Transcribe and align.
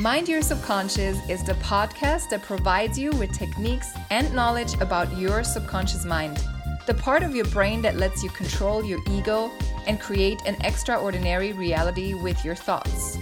Mind 0.00 0.30
Your 0.30 0.40
Subconscious 0.40 1.18
is 1.28 1.44
the 1.44 1.52
podcast 1.52 2.30
that 2.30 2.40
provides 2.40 2.98
you 2.98 3.10
with 3.10 3.36
techniques 3.36 3.92
and 4.08 4.32
knowledge 4.34 4.72
about 4.80 5.14
your 5.18 5.44
subconscious 5.44 6.06
mind, 6.06 6.42
the 6.86 6.94
part 6.94 7.22
of 7.22 7.36
your 7.36 7.44
brain 7.44 7.82
that 7.82 7.96
lets 7.96 8.22
you 8.22 8.30
control 8.30 8.82
your 8.82 8.98
ego 9.10 9.50
and 9.86 10.00
create 10.00 10.40
an 10.46 10.56
extraordinary 10.64 11.52
reality 11.52 12.14
with 12.14 12.42
your 12.46 12.54
thoughts. 12.54 13.18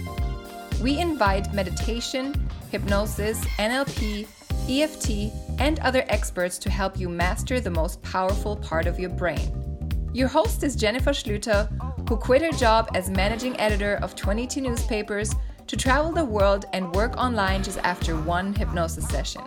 We 0.81 0.97
invite 0.99 1.53
meditation, 1.53 2.33
hypnosis, 2.71 3.43
NLP, 3.57 4.25
EFT, 4.69 5.33
and 5.59 5.79
other 5.79 6.05
experts 6.07 6.57
to 6.59 6.69
help 6.69 6.97
you 6.97 7.09
master 7.09 7.59
the 7.59 7.69
most 7.69 8.01
powerful 8.03 8.55
part 8.55 8.87
of 8.87 8.97
your 8.97 9.09
brain. 9.09 9.99
Your 10.13 10.29
host 10.29 10.63
is 10.63 10.77
Jennifer 10.77 11.11
Schlüter, 11.11 11.67
who 12.07 12.15
quit 12.15 12.41
her 12.41 12.57
job 12.57 12.89
as 12.95 13.09
managing 13.09 13.59
editor 13.59 13.99
of 14.01 14.15
22 14.15 14.61
newspapers 14.61 15.35
to 15.69 15.77
travel 15.77 16.11
the 16.11 16.25
world 16.25 16.65
and 16.73 16.91
work 16.95 17.15
online 17.15 17.61
just 17.61 17.77
after 17.83 18.15
one 18.15 18.55
hypnosis 18.55 19.07
session. 19.07 19.43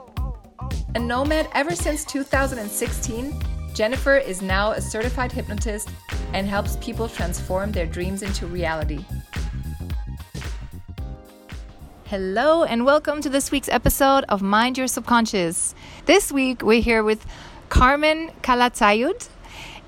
A 0.95 0.99
nomad 1.01 1.49
ever 1.53 1.75
since 1.75 2.05
2016, 2.05 3.43
Jennifer 3.75 4.19
is 4.19 4.41
now 4.41 4.71
a 4.71 4.81
certified 4.81 5.33
hypnotist 5.33 5.89
and 6.33 6.47
helps 6.47 6.77
people 6.77 7.09
transform 7.09 7.73
their 7.73 7.87
dreams 7.87 8.23
into 8.23 8.47
reality. 8.47 9.05
Hello, 12.05 12.63
and 12.63 12.85
welcome 12.85 13.21
to 13.21 13.29
this 13.29 13.51
week's 13.51 13.69
episode 13.69 14.23
of 14.29 14.43
Mind 14.43 14.79
Your 14.79 14.87
Subconscious. 14.87 15.75
This 16.07 16.31
week, 16.31 16.63
we're 16.63 16.83
here 16.83 17.03
with 17.03 17.27
Carmen 17.69 18.31
Calatayud, 18.43 19.29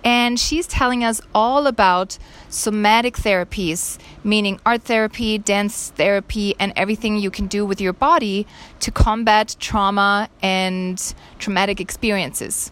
and 0.02 0.40
she's 0.40 0.66
telling 0.66 1.04
us 1.04 1.20
all 1.32 1.68
about 1.68 2.18
somatic 2.54 3.16
therapies, 3.16 3.98
meaning 4.22 4.60
art 4.64 4.82
therapy, 4.82 5.38
dance 5.38 5.90
therapy, 5.96 6.54
and 6.58 6.72
everything 6.76 7.18
you 7.18 7.30
can 7.30 7.46
do 7.46 7.66
with 7.66 7.80
your 7.80 7.92
body 7.92 8.46
to 8.80 8.90
combat 8.90 9.56
trauma 9.58 10.28
and 10.40 11.14
traumatic 11.38 11.80
experiences. 11.80 12.70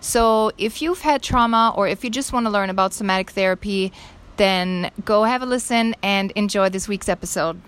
So, 0.00 0.52
if 0.58 0.82
you've 0.82 1.00
had 1.00 1.22
trauma 1.22 1.72
or 1.76 1.88
if 1.88 2.04
you 2.04 2.10
just 2.10 2.32
want 2.32 2.46
to 2.46 2.50
learn 2.50 2.70
about 2.70 2.92
somatic 2.92 3.30
therapy, 3.30 3.92
then 4.36 4.90
go 5.04 5.24
have 5.24 5.42
a 5.42 5.46
listen 5.46 5.94
and 6.02 6.30
enjoy 6.32 6.68
this 6.68 6.88
week's 6.88 7.08
episode. 7.08 7.60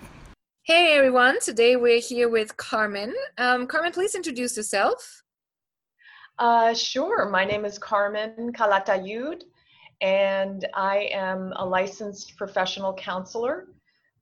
Hey 0.64 0.97
everyone, 0.97 1.39
today 1.41 1.77
we're 1.77 2.01
here 2.01 2.28
with 2.28 2.56
Carmen. 2.56 3.14
Um, 3.39 3.67
Carmen, 3.67 3.92
please 3.92 4.14
introduce 4.14 4.56
yourself. 4.56 5.23
Uh, 6.39 6.75
sure. 6.75 7.28
My 7.30 7.45
name 7.45 7.64
is 7.64 7.78
Carmen 7.78 8.53
Calatayud, 8.53 9.42
and 10.00 10.66
I 10.75 11.08
am 11.12 11.52
a 11.56 11.64
licensed 11.64 12.36
professional 12.36 12.94
counselor. 12.94 13.69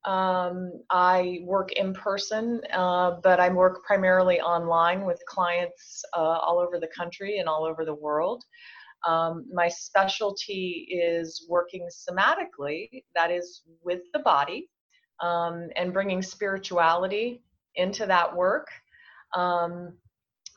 Um, 0.05 0.73
I 0.91 1.41
work 1.43 1.73
in 1.73 1.95
person, 1.95 2.61
uh, 2.73 3.13
but 3.23 3.41
I 3.41 3.49
work 3.49 3.85
primarily 3.85 4.41
online 4.41 5.05
with 5.07 5.21
clients 5.27 6.05
uh, 6.15 6.21
all 6.21 6.59
over 6.59 6.79
the 6.79 6.91
country 6.97 7.39
and 7.39 7.49
all 7.49 7.65
over 7.65 7.85
the 7.85 7.95
world. 7.95 8.45
Um, 9.07 9.47
my 9.53 9.69
specialty 9.69 10.87
is 10.91 11.47
working 11.49 11.89
somatically, 11.91 13.05
that 13.15 13.31
is, 13.31 13.63
with 13.83 14.01
the 14.13 14.21
body, 14.21 14.69
um, 15.21 15.69
and 15.77 15.93
bringing 15.93 16.23
spirituality 16.23 17.43
into 17.77 18.07
that 18.07 18.35
work. 18.35 18.69
Um, 19.35 19.95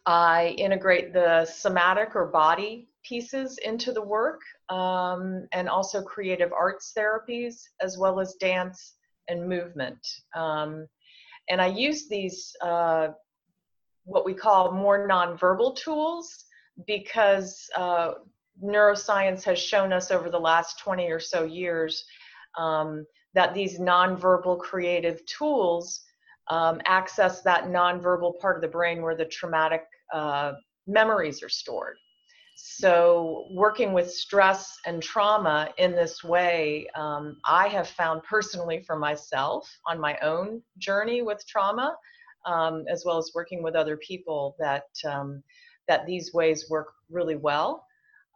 I 0.05 0.55
integrate 0.57 1.13
the 1.13 1.45
somatic 1.45 2.15
or 2.15 2.27
body 2.27 2.87
pieces 3.07 3.57
into 3.63 3.91
the 3.91 4.01
work 4.01 4.41
um, 4.69 5.47
and 5.53 5.69
also 5.69 6.01
creative 6.01 6.51
arts 6.53 6.93
therapies 6.97 7.61
as 7.81 7.97
well 7.97 8.19
as 8.19 8.35
dance 8.35 8.95
and 9.27 9.47
movement. 9.47 9.99
Um, 10.35 10.87
and 11.49 11.61
I 11.61 11.67
use 11.67 12.07
these, 12.07 12.55
uh, 12.61 13.09
what 14.05 14.25
we 14.25 14.33
call 14.33 14.71
more 14.71 15.07
nonverbal 15.07 15.75
tools, 15.75 16.45
because 16.85 17.67
uh, 17.75 18.13
neuroscience 18.63 19.43
has 19.43 19.59
shown 19.59 19.93
us 19.93 20.11
over 20.11 20.29
the 20.29 20.39
last 20.39 20.79
20 20.79 21.09
or 21.09 21.19
so 21.19 21.43
years 21.43 22.03
um, 22.57 23.05
that 23.33 23.53
these 23.53 23.79
nonverbal 23.79 24.59
creative 24.59 25.25
tools 25.25 26.01
um, 26.49 26.81
access 26.85 27.41
that 27.41 27.65
nonverbal 27.65 28.39
part 28.39 28.55
of 28.55 28.61
the 28.61 28.67
brain 28.67 29.01
where 29.01 29.15
the 29.15 29.25
traumatic 29.25 29.83
uh, 30.13 30.53
memories 30.85 31.43
are 31.43 31.49
stored. 31.49 31.97
So, 32.59 33.45
working 33.51 33.93
with 33.93 34.11
stress 34.11 34.79
and 34.87 35.01
trauma 35.01 35.69
in 35.77 35.91
this 35.91 36.23
way, 36.23 36.87
um, 36.95 37.37
I 37.45 37.67
have 37.67 37.87
found 37.87 38.23
personally 38.23 38.81
for 38.81 38.97
myself 38.97 39.69
on 39.85 39.99
my 39.99 40.17
own 40.23 40.63
journey 40.79 41.21
with 41.21 41.45
trauma, 41.47 41.95
um, 42.47 42.83
as 42.89 43.03
well 43.05 43.19
as 43.19 43.31
working 43.35 43.61
with 43.61 43.75
other 43.75 43.95
people, 43.97 44.55
that 44.57 44.85
um, 45.05 45.43
that 45.87 46.07
these 46.07 46.33
ways 46.33 46.67
work 46.67 46.87
really 47.11 47.35
well, 47.35 47.85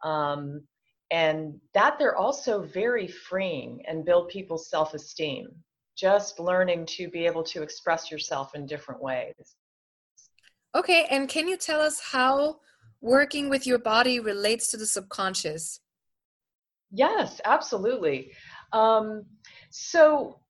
um, 0.04 0.62
and 1.10 1.60
that 1.74 1.98
they're 1.98 2.16
also 2.16 2.62
very 2.62 3.08
freeing 3.08 3.82
and 3.88 4.04
build 4.04 4.28
people's 4.28 4.70
self-esteem. 4.70 5.48
Just 5.96 6.38
learning 6.38 6.86
to 6.86 7.10
be 7.10 7.26
able 7.26 7.42
to 7.42 7.60
express 7.60 8.08
yourself 8.08 8.54
in 8.54 8.66
different 8.66 9.02
ways. 9.02 9.56
Okay, 10.76 11.06
and 11.10 11.28
can 11.28 11.48
you 11.48 11.56
tell 11.56 11.80
us 11.80 11.98
how 11.98 12.60
working 13.02 13.50
with 13.50 13.66
your 13.66 13.78
body 13.78 14.20
relates 14.20 14.70
to 14.70 14.78
the 14.78 14.86
subconscious? 14.86 15.80
Yes, 16.90 17.40
absolutely. 17.44 18.32
Um, 18.72 19.24
so, 19.70 20.40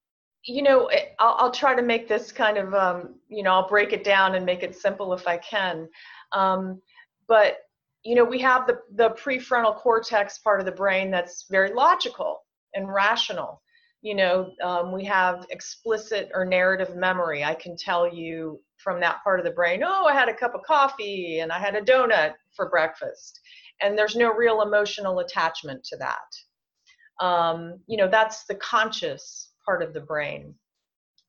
you 0.44 0.62
know, 0.62 0.86
eh, 0.86 1.06
I'll, 1.18 1.36
I'll, 1.38 1.50
try 1.50 1.74
to 1.74 1.82
make 1.82 2.08
this 2.08 2.30
kind 2.30 2.58
of, 2.58 2.74
um, 2.74 3.14
you 3.28 3.42
know, 3.42 3.52
I'll 3.52 3.68
break 3.68 3.92
it 3.92 4.04
down 4.04 4.34
and 4.34 4.46
make 4.46 4.62
it 4.62 4.76
simple 4.76 5.12
if 5.12 5.26
I 5.26 5.38
can. 5.38 5.88
Um, 6.32 6.80
but, 7.26 7.56
you 8.04 8.14
know, 8.14 8.24
we 8.24 8.38
have 8.40 8.66
the, 8.66 8.78
the 8.94 9.10
prefrontal 9.10 9.76
cortex 9.76 10.38
part 10.38 10.60
of 10.60 10.66
the 10.66 10.72
brain 10.72 11.10
that's 11.10 11.46
very 11.50 11.72
logical 11.72 12.40
and 12.74 12.92
rational 12.92 13.62
you 14.02 14.16
know, 14.16 14.50
um, 14.62 14.92
we 14.92 15.04
have 15.04 15.46
explicit 15.50 16.30
or 16.34 16.44
narrative 16.44 16.96
memory. 16.96 17.44
I 17.44 17.54
can 17.54 17.76
tell 17.76 18.12
you 18.12 18.60
from 18.82 19.00
that 19.00 19.22
part 19.22 19.38
of 19.38 19.44
the 19.44 19.52
brain, 19.52 19.82
oh, 19.84 20.06
I 20.06 20.12
had 20.12 20.28
a 20.28 20.34
cup 20.34 20.54
of 20.54 20.62
coffee 20.62 21.40
and 21.40 21.52
I 21.52 21.58
had 21.58 21.74
a 21.74 21.80
donut 21.80 22.34
for 22.54 22.68
breakfast. 22.68 23.40
And 23.80 23.96
there's 23.96 24.16
no 24.16 24.32
real 24.32 24.62
emotional 24.62 25.20
attachment 25.20 25.84
to 25.84 25.96
that. 25.98 27.24
Um, 27.24 27.78
you 27.86 27.96
know, 27.96 28.08
that's 28.08 28.44
the 28.44 28.54
conscious 28.56 29.52
part 29.64 29.82
of 29.82 29.92
the 29.92 30.00
brain. 30.00 30.54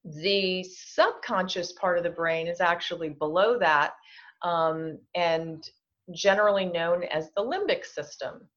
The 0.04 0.64
subconscious 0.64 1.74
part 1.74 1.98
of 1.98 2.04
the 2.04 2.10
brain 2.10 2.48
is 2.48 2.62
actually 2.62 3.10
below 3.10 3.58
that 3.60 3.94
um, 4.44 5.00
and 5.16 5.70
generally 6.14 6.66
known 6.66 7.04
as 7.06 7.32
the 7.36 7.42
limbic 7.42 7.86
system. 7.86 8.48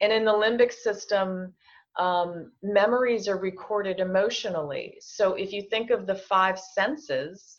And 0.00 0.12
in 0.12 0.24
the 0.24 0.32
limbic 0.32 0.72
system, 0.72 1.54
um, 1.98 2.52
memories 2.62 3.26
are 3.28 3.38
recorded 3.38 4.00
emotionally. 4.00 4.98
So 5.00 5.34
if 5.34 5.52
you 5.52 5.62
think 5.62 5.90
of 5.90 6.06
the 6.06 6.14
five 6.14 6.58
senses, 6.58 7.55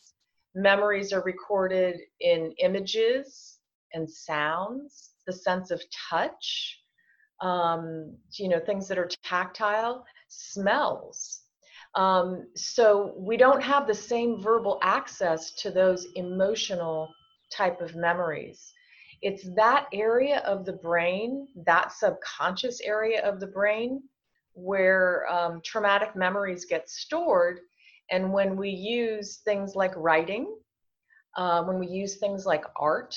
memories 0.58 1.14
are 1.14 1.22
recorded 1.22 2.00
in 2.20 2.52
images 2.58 3.60
and 3.94 4.10
sounds, 4.10 5.12
the 5.28 5.32
sense 5.32 5.70
of 5.70 5.82
touch, 6.10 6.80
um, 7.42 8.16
you 8.34 8.50
know, 8.50 8.60
things 8.60 8.88
that 8.88 8.98
are 8.98 9.10
tactile, 9.24 10.04
smells. 10.28 11.44
Um, 11.94 12.48
so 12.56 13.14
we 13.18 13.38
don't 13.38 13.62
have 13.62 13.86
the 13.86 13.94
same 13.94 14.42
verbal 14.42 14.80
access 14.82 15.54
to 15.62 15.70
those 15.70 16.08
emotional 16.16 17.08
type 17.52 17.80
of 17.80 17.96
memories. 17.96 18.74
It's 19.22 19.48
that 19.56 19.88
area 19.94 20.40
of 20.40 20.66
the 20.66 20.74
brain, 20.74 21.48
that 21.66 21.92
subconscious 21.92 22.82
area 22.82 23.24
of 23.24 23.40
the 23.40 23.48
brain, 23.48 24.02
where 24.54 25.28
um, 25.32 25.62
traumatic 25.64 26.16
memories 26.16 26.66
get 26.66 26.90
stored. 26.90 27.60
And 28.12 28.32
when 28.32 28.56
we 28.56 28.70
use 28.70 29.38
things 29.38 29.76
like 29.76 29.94
writing, 29.96 30.56
uh, 31.36 31.64
when 31.64 31.80
we 31.80 31.88
use 31.88 32.18
things 32.18 32.46
like 32.46 32.64
art, 32.76 33.16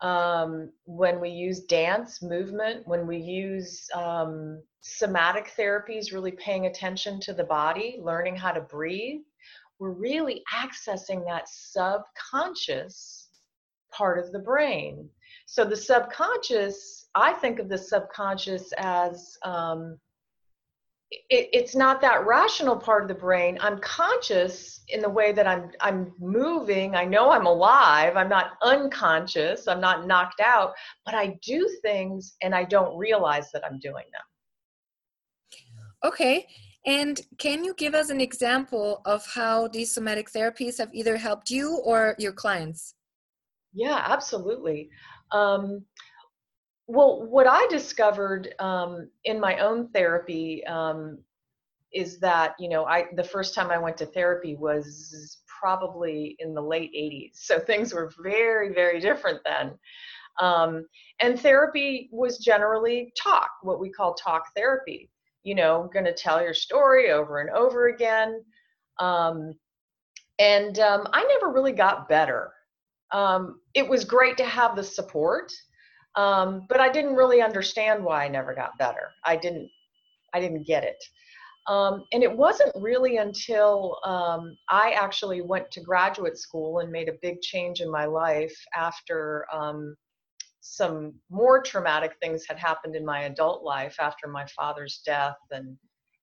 um, 0.00 0.70
when 0.84 1.20
we 1.20 1.30
use 1.30 1.60
dance, 1.60 2.22
movement, 2.22 2.86
when 2.86 3.06
we 3.06 3.16
use 3.16 3.88
um, 3.94 4.62
somatic 4.80 5.52
therapies, 5.58 6.12
really 6.12 6.32
paying 6.32 6.66
attention 6.66 7.18
to 7.20 7.32
the 7.32 7.44
body, 7.44 7.98
learning 8.02 8.36
how 8.36 8.52
to 8.52 8.60
breathe, 8.60 9.22
we're 9.78 9.90
really 9.90 10.42
accessing 10.54 11.24
that 11.26 11.48
subconscious 11.48 13.28
part 13.90 14.18
of 14.18 14.32
the 14.32 14.38
brain. 14.38 15.08
So 15.46 15.64
the 15.64 15.76
subconscious, 15.76 17.08
I 17.14 17.32
think 17.32 17.58
of 17.58 17.68
the 17.68 17.78
subconscious 17.78 18.72
as 18.78 19.36
um, 19.44 19.98
it, 21.10 21.48
it's 21.52 21.74
not 21.74 22.00
that 22.00 22.26
rational 22.26 22.76
part 22.76 23.02
of 23.02 23.08
the 23.08 23.14
brain. 23.14 23.58
I'm 23.60 23.78
conscious 23.78 24.80
in 24.88 25.00
the 25.00 25.08
way 25.08 25.32
that 25.32 25.46
i'm 25.46 25.70
i'm 25.80 26.12
moving. 26.18 26.94
I 26.94 27.04
know 27.04 27.30
i'm 27.30 27.46
alive. 27.46 28.16
I'm 28.16 28.28
not 28.28 28.52
unconscious. 28.62 29.68
I'm 29.68 29.80
not 29.80 30.06
knocked 30.06 30.40
out. 30.40 30.72
But 31.04 31.14
i 31.14 31.38
do 31.42 31.68
things 31.82 32.36
and 32.42 32.54
i 32.54 32.64
don't 32.64 32.96
realize 32.96 33.50
that 33.52 33.64
i'm 33.64 33.78
doing 33.78 34.04
them. 34.12 34.22
Okay. 36.04 36.46
And 36.86 37.20
can 37.38 37.64
you 37.64 37.74
give 37.74 37.94
us 37.94 38.10
an 38.10 38.20
example 38.20 39.02
of 39.04 39.26
how 39.26 39.66
these 39.66 39.92
somatic 39.92 40.30
therapies 40.30 40.78
have 40.78 40.90
either 40.94 41.16
helped 41.16 41.50
you 41.50 41.80
or 41.84 42.14
your 42.18 42.32
clients? 42.32 42.94
Yeah, 43.74 44.04
absolutely. 44.06 44.88
Um, 45.32 45.84
well, 46.86 47.26
what 47.26 47.46
I 47.46 47.66
discovered 47.68 48.54
um, 48.58 49.10
in 49.24 49.40
my 49.40 49.58
own 49.58 49.88
therapy 49.88 50.64
um, 50.66 51.18
is 51.92 52.18
that 52.20 52.54
you 52.58 52.68
know 52.68 52.84
I 52.84 53.06
the 53.16 53.24
first 53.24 53.54
time 53.54 53.70
I 53.70 53.78
went 53.78 53.96
to 53.98 54.06
therapy 54.06 54.54
was 54.54 55.38
probably 55.46 56.36
in 56.38 56.54
the 56.54 56.62
late 56.62 56.92
80s, 56.94 57.30
so 57.34 57.58
things 57.58 57.92
were 57.92 58.12
very 58.22 58.72
very 58.72 59.00
different 59.00 59.40
then. 59.44 59.72
Um, 60.40 60.86
and 61.20 61.40
therapy 61.40 62.10
was 62.12 62.38
generally 62.38 63.12
talk, 63.20 63.50
what 63.62 63.80
we 63.80 63.90
call 63.90 64.14
talk 64.14 64.44
therapy. 64.54 65.10
You 65.42 65.54
know, 65.54 65.88
going 65.92 66.04
to 66.04 66.12
tell 66.12 66.42
your 66.42 66.54
story 66.54 67.10
over 67.10 67.40
and 67.40 67.50
over 67.50 67.88
again. 67.88 68.42
Um, 68.98 69.54
and 70.38 70.78
um, 70.80 71.06
I 71.12 71.24
never 71.24 71.52
really 71.52 71.72
got 71.72 72.08
better. 72.08 72.52
Um, 73.12 73.60
it 73.74 73.88
was 73.88 74.04
great 74.04 74.36
to 74.38 74.44
have 74.44 74.76
the 74.76 74.82
support, 74.82 75.52
um, 76.16 76.66
but 76.68 76.80
I 76.80 76.90
didn't 76.90 77.14
really 77.14 77.42
understand 77.42 78.02
why 78.02 78.24
I 78.24 78.28
never 78.28 78.54
got 78.54 78.78
better. 78.78 79.10
I 79.24 79.36
didn't, 79.36 79.70
I 80.34 80.40
didn't 80.40 80.66
get 80.66 80.84
it. 80.84 81.02
Um, 81.68 82.04
and 82.12 82.22
it 82.22 82.34
wasn't 82.34 82.70
really 82.76 83.16
until 83.16 83.98
um, 84.04 84.56
I 84.68 84.92
actually 84.92 85.40
went 85.40 85.70
to 85.72 85.80
graduate 85.80 86.38
school 86.38 86.78
and 86.78 86.92
made 86.92 87.08
a 87.08 87.18
big 87.22 87.40
change 87.40 87.80
in 87.80 87.90
my 87.90 88.04
life 88.04 88.56
after 88.74 89.46
um, 89.52 89.96
some 90.60 91.14
more 91.30 91.62
traumatic 91.62 92.16
things 92.20 92.44
had 92.48 92.58
happened 92.58 92.96
in 92.96 93.04
my 93.04 93.22
adult 93.22 93.62
life 93.62 93.96
after 94.00 94.26
my 94.26 94.44
father's 94.46 95.00
death 95.04 95.36
and 95.50 95.76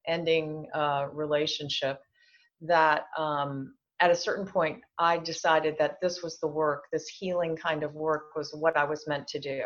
ending 0.08 0.68
uh, 0.74 1.08
relationship 1.12 2.00
that 2.62 3.06
um, 3.18 3.74
at 4.00 4.12
a 4.12 4.16
certain 4.16 4.46
point 4.46 4.82
i 5.00 5.18
decided 5.18 5.76
that 5.80 5.98
this 6.02 6.22
was 6.22 6.40
the 6.40 6.48
work 6.48 6.84
this 6.92 7.08
healing 7.08 7.56
kind 7.56 7.84
of 7.84 7.94
work 7.94 8.36
was 8.36 8.54
what 8.54 8.76
i 8.76 8.84
was 8.84 9.08
meant 9.08 9.28
to 9.28 9.40
do 9.40 9.64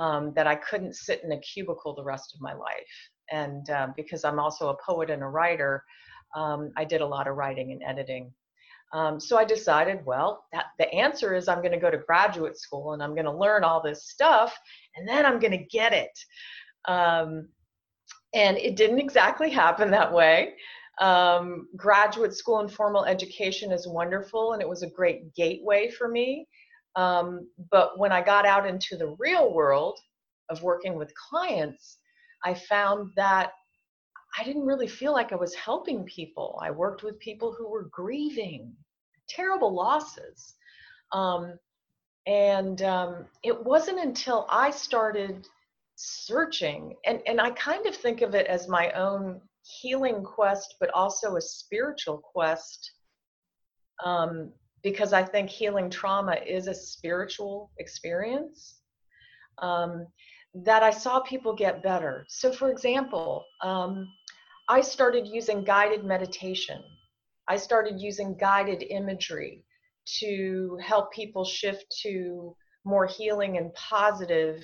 um, 0.00 0.32
that 0.34 0.48
i 0.48 0.56
couldn't 0.56 0.96
sit 0.96 1.22
in 1.22 1.30
a 1.32 1.40
cubicle 1.40 1.94
the 1.94 2.02
rest 2.02 2.34
of 2.34 2.40
my 2.40 2.52
life 2.52 3.10
and 3.30 3.70
uh, 3.70 3.86
because 3.96 4.24
i'm 4.24 4.40
also 4.40 4.70
a 4.70 4.76
poet 4.84 5.10
and 5.10 5.22
a 5.22 5.28
writer 5.28 5.84
um, 6.34 6.72
i 6.76 6.84
did 6.84 7.00
a 7.00 7.06
lot 7.06 7.28
of 7.28 7.36
writing 7.36 7.70
and 7.70 7.82
editing 7.86 8.32
um, 8.92 9.20
so 9.20 9.38
I 9.38 9.44
decided, 9.44 10.04
well, 10.04 10.46
that, 10.52 10.66
the 10.78 10.92
answer 10.92 11.34
is 11.34 11.48
I'm 11.48 11.60
going 11.60 11.72
to 11.72 11.78
go 11.78 11.90
to 11.90 11.98
graduate 11.98 12.56
school 12.58 12.92
and 12.92 13.02
I'm 13.02 13.14
going 13.14 13.26
to 13.26 13.32
learn 13.32 13.62
all 13.62 13.80
this 13.80 14.08
stuff 14.08 14.56
and 14.96 15.08
then 15.08 15.24
I'm 15.24 15.38
going 15.38 15.56
to 15.56 15.64
get 15.64 15.92
it. 15.92 16.10
Um, 16.88 17.48
and 18.34 18.56
it 18.56 18.76
didn't 18.76 18.98
exactly 18.98 19.50
happen 19.50 19.90
that 19.90 20.12
way. 20.12 20.54
Um, 21.00 21.68
graduate 21.76 22.34
school 22.34 22.60
and 22.60 22.70
formal 22.70 23.04
education 23.04 23.72
is 23.72 23.86
wonderful 23.88 24.52
and 24.52 24.62
it 24.62 24.68
was 24.68 24.82
a 24.82 24.90
great 24.90 25.34
gateway 25.34 25.90
for 25.90 26.08
me. 26.08 26.46
Um, 26.96 27.48
but 27.70 27.98
when 27.98 28.12
I 28.12 28.22
got 28.22 28.46
out 28.46 28.66
into 28.66 28.96
the 28.96 29.14
real 29.18 29.52
world 29.52 29.98
of 30.48 30.62
working 30.62 30.96
with 30.96 31.14
clients, 31.14 31.98
I 32.44 32.54
found 32.54 33.12
that 33.16 33.52
I 34.38 34.44
didn't 34.44 34.66
really 34.66 34.88
feel 34.88 35.12
like 35.12 35.32
I 35.32 35.36
was 35.36 35.54
helping 35.54 36.04
people. 36.04 36.58
I 36.62 36.70
worked 36.70 37.02
with 37.02 37.18
people 37.18 37.52
who 37.52 37.68
were 37.68 37.88
grieving 37.90 38.74
terrible 39.28 39.72
losses. 39.72 40.54
Um, 41.12 41.58
and 42.26 42.82
um, 42.82 43.26
it 43.42 43.64
wasn't 43.64 44.00
until 44.00 44.46
I 44.50 44.70
started 44.70 45.48
searching, 45.96 46.94
and, 47.06 47.20
and 47.26 47.40
I 47.40 47.50
kind 47.50 47.86
of 47.86 47.94
think 47.94 48.22
of 48.22 48.34
it 48.34 48.46
as 48.46 48.68
my 48.68 48.90
own 48.92 49.40
healing 49.62 50.22
quest, 50.22 50.76
but 50.80 50.90
also 50.90 51.36
a 51.36 51.40
spiritual 51.40 52.18
quest, 52.18 52.92
um, 54.04 54.52
because 54.82 55.12
I 55.12 55.22
think 55.22 55.50
healing 55.50 55.90
trauma 55.90 56.36
is 56.46 56.66
a 56.66 56.74
spiritual 56.74 57.70
experience. 57.78 58.80
Um, 59.58 60.06
that 60.54 60.82
I 60.82 60.90
saw 60.90 61.20
people 61.20 61.54
get 61.54 61.82
better. 61.82 62.24
So, 62.28 62.52
for 62.52 62.70
example, 62.70 63.44
um, 63.62 64.08
I 64.68 64.80
started 64.80 65.26
using 65.26 65.64
guided 65.64 66.04
meditation. 66.04 66.82
I 67.48 67.56
started 67.56 68.00
using 68.00 68.36
guided 68.36 68.82
imagery 68.82 69.64
to 70.18 70.78
help 70.82 71.12
people 71.12 71.44
shift 71.44 71.84
to 72.02 72.56
more 72.84 73.06
healing 73.06 73.58
and 73.58 73.72
positive 73.74 74.62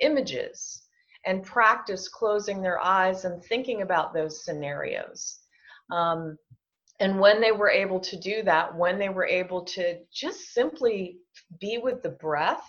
images 0.00 0.82
and 1.26 1.42
practice 1.42 2.08
closing 2.08 2.62
their 2.62 2.80
eyes 2.80 3.24
and 3.24 3.42
thinking 3.44 3.82
about 3.82 4.14
those 4.14 4.44
scenarios. 4.44 5.40
Um, 5.90 6.36
and 7.00 7.18
when 7.18 7.40
they 7.40 7.50
were 7.50 7.70
able 7.70 7.98
to 7.98 8.16
do 8.16 8.42
that, 8.42 8.76
when 8.76 8.98
they 8.98 9.08
were 9.08 9.26
able 9.26 9.64
to 9.64 9.98
just 10.12 10.52
simply 10.52 11.16
be 11.58 11.78
with 11.78 12.02
the 12.02 12.10
breath 12.10 12.62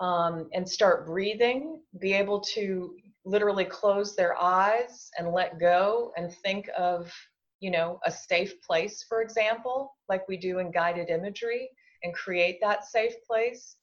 um, 0.00 0.48
and 0.54 0.68
start 0.68 1.06
breathing, 1.06 1.80
be 2.00 2.14
able 2.14 2.40
to 2.40 2.96
literally 3.26 3.66
close 3.66 4.16
their 4.16 4.40
eyes 4.40 5.10
and 5.18 5.30
let 5.30 5.60
go 5.60 6.12
and 6.16 6.32
think 6.42 6.68
of, 6.76 7.12
you 7.60 7.70
know, 7.70 8.00
a 8.06 8.10
safe 8.10 8.60
place, 8.62 9.04
for 9.06 9.20
example, 9.20 9.94
like 10.08 10.26
we 10.26 10.38
do 10.38 10.58
in 10.58 10.70
guided 10.70 11.10
imagery, 11.10 11.68
and 12.02 12.14
create 12.14 12.58
that 12.62 12.84
safe 12.84 13.14
place. 13.26 13.76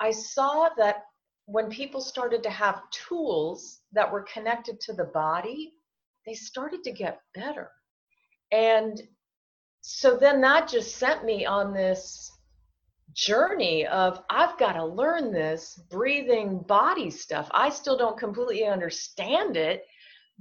I 0.00 0.10
saw 0.10 0.70
that 0.78 1.04
when 1.46 1.70
people 1.70 2.00
started 2.00 2.42
to 2.42 2.50
have 2.50 2.82
tools 2.90 3.80
that 3.92 4.10
were 4.10 4.22
connected 4.22 4.80
to 4.80 4.92
the 4.94 5.04
body, 5.04 5.74
they 6.26 6.34
started 6.34 6.82
to 6.84 6.92
get 6.92 7.20
better. 7.34 7.70
And 8.52 9.00
so 9.80 10.16
then 10.16 10.40
that 10.42 10.68
just 10.68 10.96
sent 10.96 11.24
me 11.24 11.44
on 11.44 11.72
this 11.72 12.30
journey 13.14 13.86
of 13.86 14.22
I've 14.30 14.56
got 14.58 14.74
to 14.74 14.84
learn 14.84 15.32
this 15.32 15.80
breathing 15.90 16.60
body 16.60 17.10
stuff. 17.10 17.48
I 17.52 17.70
still 17.70 17.96
don't 17.96 18.18
completely 18.18 18.64
understand 18.66 19.56
it, 19.56 19.84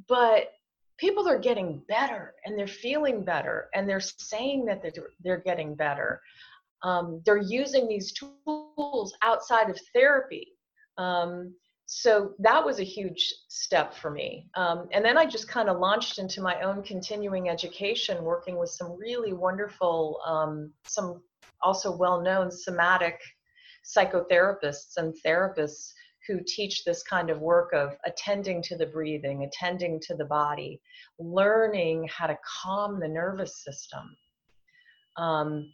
but 0.07 0.51
people 0.97 1.27
are 1.27 1.39
getting 1.39 1.81
better 1.87 2.35
and 2.45 2.57
they're 2.57 2.67
feeling 2.67 3.23
better 3.23 3.69
and 3.73 3.89
they're 3.89 3.99
saying 3.99 4.65
that 4.65 4.81
they're, 4.83 5.09
they're 5.23 5.41
getting 5.41 5.73
better. 5.73 6.21
Um, 6.83 7.21
they're 7.25 7.37
using 7.37 7.87
these 7.87 8.13
tools 8.13 9.15
outside 9.21 9.69
of 9.69 9.79
therapy. 9.93 10.47
Um, 10.97 11.55
so 11.93 12.31
that 12.39 12.65
was 12.65 12.79
a 12.79 12.85
huge 12.85 13.33
step 13.49 13.93
for 13.93 14.09
me. 14.09 14.47
Um, 14.55 14.87
and 14.93 15.03
then 15.03 15.17
I 15.17 15.25
just 15.25 15.49
kind 15.49 15.67
of 15.67 15.77
launched 15.77 16.19
into 16.19 16.41
my 16.41 16.61
own 16.61 16.83
continuing 16.83 17.49
education, 17.49 18.23
working 18.23 18.57
with 18.57 18.69
some 18.69 18.97
really 18.97 19.33
wonderful, 19.33 20.21
um, 20.25 20.71
some 20.87 21.21
also 21.61 21.93
well-known 21.93 22.49
somatic 22.49 23.19
psychotherapists 23.85 24.95
and 24.95 25.13
therapists 25.25 25.91
who 26.27 26.39
teach 26.47 26.85
this 26.85 27.03
kind 27.03 27.29
of 27.29 27.41
work 27.41 27.73
of 27.73 27.97
attending 28.05 28.61
to 28.61 28.77
the 28.77 28.85
breathing, 28.85 29.43
attending 29.43 29.99
to 30.03 30.15
the 30.15 30.23
body, 30.23 30.79
learning 31.19 32.07
how 32.07 32.25
to 32.25 32.37
calm 32.63 33.01
the 33.01 33.07
nervous 33.07 33.65
system. 33.65 34.15
Um, 35.17 35.73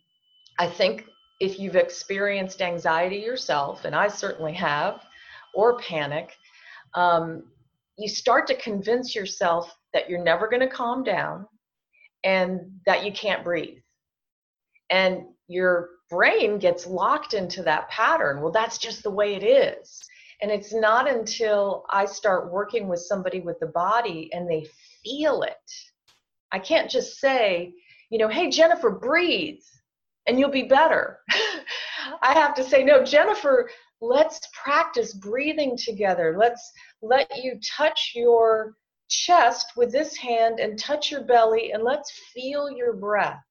I 0.57 0.67
think 0.67 1.05
if 1.39 1.59
you've 1.59 1.75
experienced 1.75 2.63
anxiety 2.63 3.17
yourself, 3.17 3.85
and 3.85 3.93
I 3.93 4.07
certainly 4.07 4.53
have, 4.53 5.05
or 5.53 5.79
panic, 5.79 6.31
um, 6.93 7.43
you 7.97 8.07
start 8.07 8.47
to 8.47 8.55
convince 8.55 9.15
yourself 9.15 9.75
that 9.93 10.09
you're 10.09 10.23
never 10.23 10.47
going 10.47 10.61
to 10.61 10.67
calm 10.67 11.03
down 11.03 11.47
and 12.23 12.61
that 12.85 13.05
you 13.05 13.11
can't 13.11 13.43
breathe. 13.43 13.79
And 14.89 15.25
your 15.47 15.89
brain 16.09 16.59
gets 16.59 16.85
locked 16.85 17.33
into 17.33 17.63
that 17.63 17.89
pattern. 17.89 18.41
Well, 18.41 18.51
that's 18.51 18.77
just 18.77 19.03
the 19.03 19.09
way 19.09 19.35
it 19.35 19.43
is. 19.43 19.99
And 20.41 20.51
it's 20.51 20.73
not 20.73 21.09
until 21.09 21.85
I 21.89 22.05
start 22.05 22.51
working 22.51 22.87
with 22.87 22.99
somebody 22.99 23.39
with 23.39 23.59
the 23.59 23.67
body 23.67 24.29
and 24.33 24.49
they 24.49 24.67
feel 25.03 25.41
it. 25.41 25.55
I 26.51 26.59
can't 26.59 26.89
just 26.89 27.19
say, 27.19 27.73
you 28.09 28.17
know, 28.17 28.27
hey, 28.27 28.49
Jennifer, 28.49 28.89
breathe 28.89 29.61
and 30.27 30.39
you'll 30.39 30.51
be 30.51 30.63
better. 30.63 31.19
I 32.21 32.33
have 32.33 32.53
to 32.55 32.63
say, 32.63 32.83
no, 32.83 33.03
Jennifer, 33.03 33.69
let's 34.01 34.39
practice 34.53 35.13
breathing 35.13 35.77
together. 35.77 36.35
Let's 36.37 36.71
let 37.01 37.29
you 37.37 37.59
touch 37.77 38.13
your 38.15 38.75
chest 39.09 39.73
with 39.75 39.91
this 39.91 40.15
hand 40.17 40.59
and 40.59 40.77
touch 40.77 41.11
your 41.11 41.23
belly 41.23 41.71
and 41.71 41.83
let's 41.83 42.11
feel 42.33 42.69
your 42.69 42.93
breath 42.93 43.41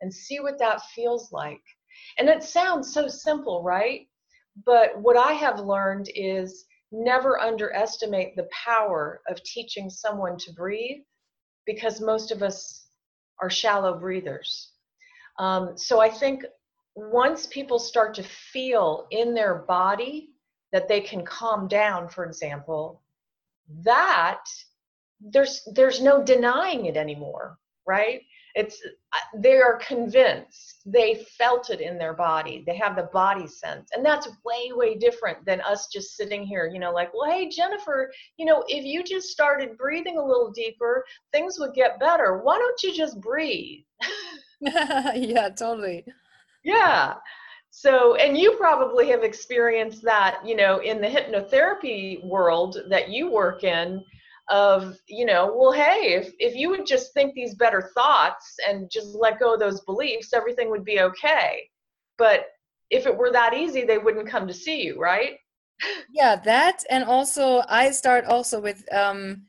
and 0.00 0.12
see 0.12 0.40
what 0.40 0.58
that 0.58 0.82
feels 0.94 1.32
like. 1.32 1.60
And 2.18 2.28
it 2.28 2.42
sounds 2.42 2.92
so 2.92 3.08
simple, 3.08 3.62
right? 3.62 4.06
But 4.64 4.98
what 5.00 5.16
I 5.16 5.32
have 5.32 5.60
learned 5.60 6.10
is 6.14 6.66
never 6.92 7.40
underestimate 7.40 8.36
the 8.36 8.48
power 8.52 9.20
of 9.28 9.42
teaching 9.44 9.88
someone 9.88 10.36
to 10.38 10.52
breathe 10.52 11.00
because 11.66 12.00
most 12.00 12.30
of 12.30 12.42
us 12.42 12.86
are 13.40 13.50
shallow 13.50 13.98
breathers. 13.98 14.72
Um, 15.38 15.76
so 15.76 16.00
I 16.00 16.10
think 16.10 16.44
once 16.94 17.46
people 17.46 17.78
start 17.78 18.14
to 18.14 18.22
feel 18.22 19.06
in 19.10 19.34
their 19.34 19.54
body 19.54 20.30
that 20.72 20.88
they 20.88 21.00
can 21.00 21.24
calm 21.24 21.68
down, 21.68 22.08
for 22.08 22.24
example, 22.24 23.02
that 23.84 24.44
there's 25.20 25.62
there's 25.74 26.00
no 26.00 26.22
denying 26.22 26.86
it 26.86 26.96
anymore 26.96 27.58
right? 27.90 28.20
It's 28.56 28.82
uh, 29.12 29.38
they 29.40 29.58
are 29.58 29.78
convinced 29.78 30.82
they 30.84 31.24
felt 31.38 31.70
it 31.70 31.80
in 31.80 31.98
their 31.98 32.14
body 32.14 32.64
they 32.66 32.76
have 32.76 32.96
the 32.96 33.08
body 33.12 33.46
sense 33.46 33.90
and 33.94 34.04
that's 34.04 34.28
way 34.44 34.72
way 34.72 34.96
different 34.96 35.44
than 35.46 35.60
us 35.60 35.86
just 35.86 36.16
sitting 36.16 36.42
here 36.42 36.68
you 36.72 36.80
know 36.80 36.90
like 36.90 37.14
well 37.14 37.30
hey 37.30 37.48
jennifer 37.48 38.10
you 38.38 38.46
know 38.46 38.64
if 38.66 38.84
you 38.84 39.04
just 39.04 39.28
started 39.28 39.78
breathing 39.78 40.18
a 40.18 40.24
little 40.24 40.50
deeper 40.50 41.04
things 41.32 41.58
would 41.60 41.74
get 41.74 42.00
better. 42.00 42.40
Why 42.42 42.58
don't 42.58 42.82
you 42.82 42.92
just 42.92 43.20
breathe? 43.20 43.84
Yeah 44.60 45.48
totally 45.50 46.04
yeah. 46.64 47.14
So 47.70 48.16
and 48.16 48.36
you 48.36 48.56
probably 48.56 49.08
have 49.08 49.22
experienced 49.22 50.02
that 50.02 50.40
you 50.44 50.56
know 50.56 50.78
in 50.78 51.00
the 51.00 51.06
hypnotherapy 51.06 52.24
world 52.24 52.78
that 52.88 53.08
you 53.08 53.30
work 53.30 53.64
in 53.64 54.02
of 54.48 54.96
you 55.06 55.24
know 55.24 55.54
well 55.56 55.70
hey 55.70 56.14
if, 56.14 56.32
if 56.40 56.56
you 56.56 56.68
would 56.68 56.84
just 56.84 57.14
think 57.14 57.32
these 57.32 57.54
better 57.54 57.92
thoughts 57.94 58.56
and 58.68 58.90
just 58.90 59.14
let 59.14 59.38
go 59.38 59.54
of 59.54 59.60
those 59.60 59.80
beliefs 59.82 60.32
everything 60.34 60.68
would 60.70 60.84
be 60.84 61.00
okay. 61.00 61.62
But 62.18 62.46
if 62.90 63.06
it 63.06 63.16
were 63.16 63.30
that 63.30 63.54
easy 63.54 63.84
they 63.84 63.98
wouldn't 63.98 64.28
come 64.28 64.48
to 64.48 64.54
see 64.54 64.82
you 64.82 65.00
right? 65.00 65.36
Yeah 66.12 66.36
that 66.36 66.84
and 66.90 67.04
also 67.04 67.62
i 67.68 67.90
start 67.90 68.24
also 68.24 68.60
with 68.60 68.84
um 68.92 69.46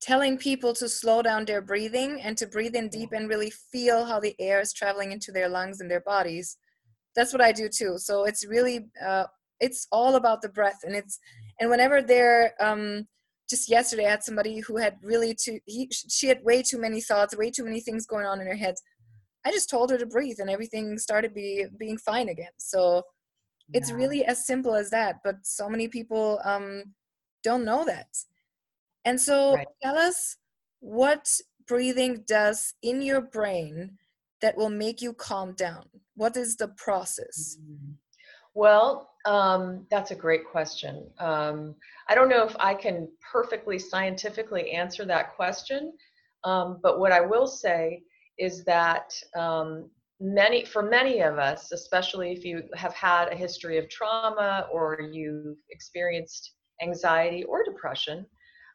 telling 0.00 0.38
people 0.38 0.72
to 0.72 0.88
slow 0.88 1.22
down 1.22 1.44
their 1.44 1.60
breathing 1.60 2.20
and 2.20 2.36
to 2.36 2.46
breathe 2.46 2.76
in 2.76 2.88
deep 2.88 3.10
and 3.12 3.28
really 3.28 3.50
feel 3.50 4.04
how 4.04 4.20
the 4.20 4.34
air 4.38 4.60
is 4.60 4.72
traveling 4.72 5.12
into 5.12 5.32
their 5.32 5.48
lungs 5.48 5.80
and 5.80 5.90
their 5.90 6.00
bodies 6.00 6.56
that's 7.16 7.32
what 7.32 7.42
i 7.42 7.50
do 7.52 7.68
too 7.68 7.98
so 7.98 8.24
it's 8.24 8.46
really 8.46 8.86
uh, 9.04 9.24
it's 9.60 9.88
all 9.90 10.14
about 10.14 10.40
the 10.40 10.48
breath 10.48 10.80
and 10.84 10.94
it's 10.94 11.18
and 11.60 11.68
whenever 11.68 12.00
they're 12.00 12.52
um 12.60 13.06
just 13.48 13.70
yesterday 13.70 14.06
I 14.06 14.10
had 14.10 14.22
somebody 14.22 14.60
who 14.60 14.76
had 14.76 14.96
really 15.02 15.34
too 15.34 15.58
he 15.64 15.88
she 15.90 16.28
had 16.28 16.44
way 16.44 16.62
too 16.62 16.78
many 16.78 17.00
thoughts, 17.00 17.36
way 17.36 17.50
too 17.50 17.64
many 17.64 17.80
things 17.80 18.06
going 18.06 18.26
on 18.26 18.40
in 18.40 18.46
her 18.46 18.56
head. 18.56 18.74
I 19.44 19.50
just 19.50 19.70
told 19.70 19.90
her 19.90 19.98
to 19.98 20.06
breathe 20.06 20.36
and 20.40 20.50
everything 20.50 20.98
started 20.98 21.34
be 21.34 21.66
being 21.78 21.96
fine 21.96 22.28
again. 22.28 22.52
So 22.58 23.02
it's 23.72 23.92
really 23.92 24.24
as 24.24 24.46
simple 24.46 24.74
as 24.74 24.90
that, 24.90 25.16
but 25.24 25.36
so 25.42 25.68
many 25.68 25.88
people 25.88 26.40
um 26.44 26.84
don't 27.42 27.64
know 27.64 27.84
that. 27.84 28.08
And 29.08 29.18
so 29.18 29.54
right. 29.54 29.66
tell 29.82 29.96
us 29.96 30.36
what 30.80 31.26
breathing 31.66 32.24
does 32.26 32.74
in 32.82 33.00
your 33.00 33.22
brain 33.22 33.96
that 34.42 34.54
will 34.54 34.68
make 34.68 35.00
you 35.00 35.14
calm 35.14 35.54
down. 35.54 35.86
What 36.14 36.36
is 36.36 36.56
the 36.56 36.68
process? 36.76 37.56
Mm-hmm. 37.58 37.92
Well, 38.54 39.08
um, 39.24 39.86
that's 39.90 40.10
a 40.10 40.14
great 40.14 40.44
question. 40.44 41.08
Um, 41.20 41.74
I 42.10 42.14
don't 42.14 42.28
know 42.28 42.44
if 42.44 42.54
I 42.60 42.74
can 42.74 43.08
perfectly 43.32 43.78
scientifically 43.78 44.72
answer 44.72 45.06
that 45.06 45.34
question, 45.34 45.94
um, 46.44 46.78
but 46.82 47.00
what 47.00 47.10
I 47.10 47.22
will 47.22 47.46
say 47.46 48.02
is 48.38 48.62
that 48.64 49.10
um, 49.34 49.88
many, 50.20 50.66
for 50.66 50.82
many 50.82 51.22
of 51.22 51.38
us, 51.38 51.72
especially 51.72 52.32
if 52.32 52.44
you 52.44 52.64
have 52.74 52.92
had 52.92 53.32
a 53.32 53.36
history 53.36 53.78
of 53.78 53.88
trauma 53.88 54.66
or 54.70 55.00
you've 55.00 55.56
experienced 55.70 56.52
anxiety 56.82 57.44
or 57.44 57.64
depression, 57.64 58.26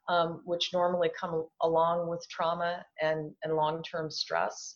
um, 0.10 0.42
which 0.46 0.72
normally 0.74 1.10
come 1.20 1.46
along 1.62 2.10
with 2.10 2.26
trauma 2.30 2.84
and, 3.02 3.32
and 3.44 3.56
long-term 3.56 4.12
stress, 4.12 4.76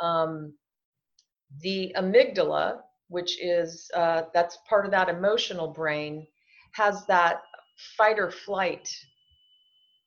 um, 0.00 0.52
the 1.60 1.94
amygdala, 1.96 2.80
which 3.08 3.42
is 3.42 3.90
uh, 3.94 4.22
that's 4.34 4.58
part 4.68 4.84
of 4.84 4.90
that 4.90 5.08
emotional 5.08 5.68
brain, 5.68 6.26
has 6.72 7.06
that 7.06 7.42
fight 7.96 8.18
or 8.18 8.30
flight 8.30 8.88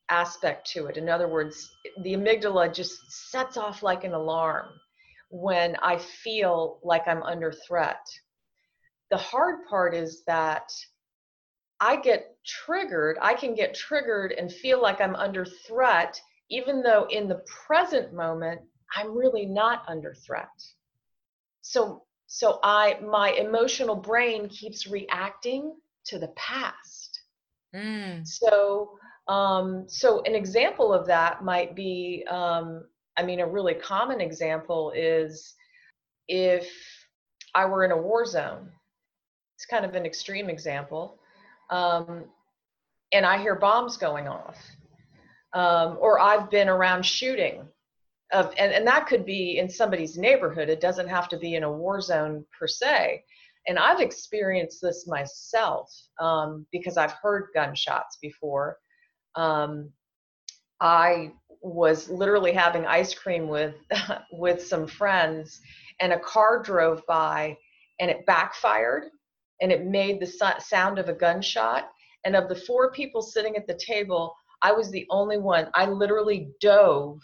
aspect 0.09 0.69
to 0.71 0.87
it. 0.87 0.97
In 0.97 1.07
other 1.07 1.27
words, 1.27 1.69
the 2.03 2.13
amygdala 2.13 2.73
just 2.73 2.93
sets 3.31 3.57
off 3.57 3.83
like 3.83 4.03
an 4.03 4.13
alarm 4.13 4.67
when 5.29 5.75
I 5.81 5.97
feel 5.97 6.79
like 6.83 7.07
I'm 7.07 7.23
under 7.23 7.51
threat. 7.51 8.01
The 9.11 9.17
hard 9.17 9.65
part 9.69 9.95
is 9.95 10.23
that 10.25 10.69
I 11.81 11.98
get 11.98 12.36
triggered, 12.45 13.17
I 13.21 13.33
can 13.33 13.55
get 13.55 13.74
triggered 13.74 14.33
and 14.33 14.51
feel 14.51 14.81
like 14.81 15.00
I'm 15.00 15.15
under 15.15 15.45
threat, 15.45 16.19
even 16.50 16.81
though 16.81 17.07
in 17.09 17.27
the 17.27 17.43
present 17.67 18.13
moment, 18.13 18.62
I'm 18.95 19.15
really 19.15 19.45
not 19.45 19.83
under 19.88 20.13
threat. 20.13 20.50
So 21.62 22.03
so 22.27 22.59
I 22.63 23.00
my 23.01 23.31
emotional 23.31 23.95
brain 23.95 24.50
keeps 24.50 24.88
reacting 24.88 25.75
to 26.05 26.19
the 26.19 26.29
past. 26.29 27.21
Mm. 27.75 28.25
So 28.25 28.98
um, 29.27 29.86
so 29.88 30.21
an 30.24 30.36
example 30.36 30.91
of 30.91 31.05
that 31.07 31.43
might 31.43 31.75
be 31.75 32.25
um, 32.29 32.86
I 33.17 33.24
mean 33.24 33.39
a 33.39 33.48
really 33.48 33.75
common 33.75 34.21
example 34.21 34.91
is 34.95 35.53
if 36.27 36.69
I 37.55 37.65
were 37.65 37.86
in 37.86 37.91
a 37.91 37.98
war 37.98 38.25
zone. 38.25 38.71
It's 39.55 39.65
kind 39.65 39.83
of 39.83 39.95
an 39.95 40.05
extreme 40.05 40.50
example. 40.50 41.18
Um, 41.69 42.25
and 43.11 43.25
I 43.25 43.39
hear 43.39 43.55
bombs 43.55 43.97
going 43.97 44.27
off. 44.27 44.57
Um, 45.53 45.97
or 45.99 46.19
I've 46.19 46.49
been 46.51 46.69
around 46.69 47.03
shooting 47.05 47.67
of 48.31 48.53
and, 48.57 48.71
and 48.71 48.85
that 48.88 49.07
could 49.07 49.25
be 49.25 49.57
in 49.57 49.69
somebody's 49.69 50.17
neighborhood. 50.17 50.69
It 50.69 50.81
doesn't 50.81 51.07
have 51.07 51.27
to 51.29 51.38
be 51.38 51.55
in 51.55 51.63
a 51.63 51.71
war 51.71 52.01
zone 52.01 52.45
per 52.57 52.67
se. 52.67 53.23
And 53.67 53.77
i've 53.77 53.99
experienced 53.99 54.81
this 54.81 55.07
myself 55.07 55.91
um, 56.19 56.65
because 56.71 56.97
i've 56.97 57.15
heard 57.21 57.47
gunshots 57.53 58.17
before. 58.21 58.77
Um, 59.35 59.91
i 60.81 61.31
was 61.61 62.09
literally 62.09 62.53
having 62.53 62.85
ice 62.85 63.13
cream 63.13 63.47
with 63.47 63.75
with 64.31 64.65
some 64.65 64.88
friends 64.88 65.59
and 65.99 66.13
a 66.13 66.19
car 66.19 66.61
drove 66.61 67.01
by 67.07 67.57
and 67.99 68.09
it 68.09 68.25
backfired 68.25 69.05
and 69.61 69.71
it 69.71 69.85
made 69.85 70.19
the 70.19 70.55
sound 70.59 70.99
of 70.99 71.09
a 71.09 71.13
gunshot 71.13 71.89
and 72.25 72.35
of 72.35 72.49
the 72.49 72.55
four 72.55 72.91
people 72.91 73.21
sitting 73.21 73.55
at 73.55 73.67
the 73.67 73.79
table 73.85 74.35
i 74.61 74.71
was 74.71 74.91
the 74.91 75.05
only 75.09 75.37
one 75.37 75.69
i 75.75 75.85
literally 75.85 76.49
dove 76.61 77.19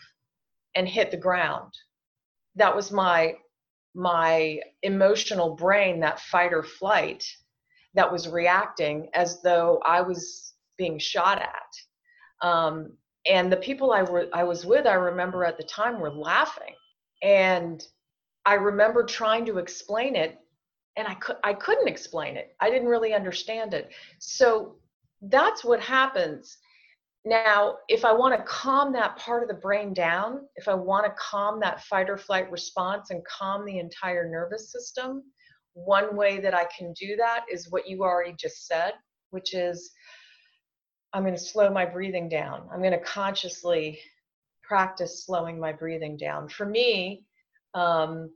and 0.75 0.87
hit 0.87 1.09
the 1.09 1.17
ground. 1.17 1.73
That 2.55 2.75
was 2.75 2.91
my 2.91 3.35
my 3.97 4.59
emotional 4.83 5.55
brain, 5.55 6.01
that 6.01 6.19
fight 6.19 6.51
or 6.51 6.63
flight, 6.63 7.25
that 7.93 8.11
was 8.11 8.27
reacting 8.27 9.09
as 9.13 9.41
though 9.41 9.81
I 9.85 10.01
was 10.01 10.53
being 10.77 10.99
shot 10.99 11.41
at. 11.41 12.45
Um, 12.45 12.91
and 13.25 13.49
the 13.49 13.57
people 13.57 13.93
I, 13.93 14.01
I 14.33 14.43
was 14.43 14.65
with, 14.65 14.85
I 14.85 14.95
remember 14.95 15.45
at 15.45 15.55
the 15.55 15.63
time, 15.63 16.01
were 16.01 16.11
laughing. 16.11 16.75
And 17.23 17.81
I 18.45 18.55
remember 18.55 19.05
trying 19.05 19.45
to 19.45 19.59
explain 19.59 20.17
it, 20.17 20.37
and 20.97 21.07
I, 21.07 21.15
could, 21.15 21.37
I 21.43 21.53
couldn't 21.53 21.87
explain 21.87 22.37
it. 22.37 22.55
I 22.59 22.69
didn't 22.69 22.87
really 22.87 23.13
understand 23.13 23.73
it. 23.73 23.91
So 24.19 24.75
that's 25.21 25.63
what 25.63 25.79
happens 25.79 26.57
now, 27.25 27.77
if 27.87 28.05
I 28.05 28.13
want 28.13 28.37
to 28.37 28.45
calm 28.45 28.93
that 28.93 29.17
part 29.17 29.41
of 29.41 29.49
the 29.49 29.55
brain 29.55 29.93
down, 29.93 30.41
if 30.55 30.67
I 30.67 30.75
want 30.75 31.07
to 31.07 31.13
calm 31.19 31.59
that 31.59 31.83
fight 31.85 32.07
or 32.07 32.17
flight 32.17 32.51
response 32.51 33.09
and 33.09 33.25
calm 33.25 33.65
the 33.65 33.79
entire 33.79 34.29
nervous 34.29 34.71
system, 34.71 35.23
one 35.73 36.15
way 36.15 36.39
that 36.39 36.53
I 36.53 36.67
can 36.77 36.93
do 36.93 37.15
that 37.15 37.45
is 37.51 37.71
what 37.71 37.89
you 37.89 38.03
already 38.03 38.35
just 38.39 38.67
said, 38.67 38.93
which 39.31 39.55
is 39.55 39.91
I'm 41.13 41.23
going 41.23 41.33
to 41.33 41.39
slow 41.39 41.71
my 41.71 41.83
breathing 41.83 42.29
down. 42.29 42.69
I'm 42.71 42.79
going 42.79 42.91
to 42.91 42.99
consciously 42.99 43.99
practice 44.61 45.25
slowing 45.25 45.59
my 45.59 45.73
breathing 45.73 46.17
down. 46.17 46.47
For 46.47 46.65
me, 46.67 47.25
um, 47.73 48.29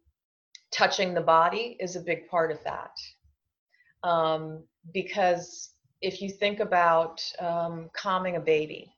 touching 0.71 1.13
the 1.13 1.21
body 1.21 1.77
is 1.79 1.95
a 1.95 2.01
big 2.01 2.27
part 2.27 2.51
of 2.51 2.59
that. 2.63 2.91
Um, 4.03 4.63
because 4.93 5.71
if 6.01 6.21
you 6.21 6.29
think 6.29 6.59
about 6.59 7.21
um, 7.39 7.89
calming 7.93 8.35
a 8.35 8.39
baby, 8.39 8.93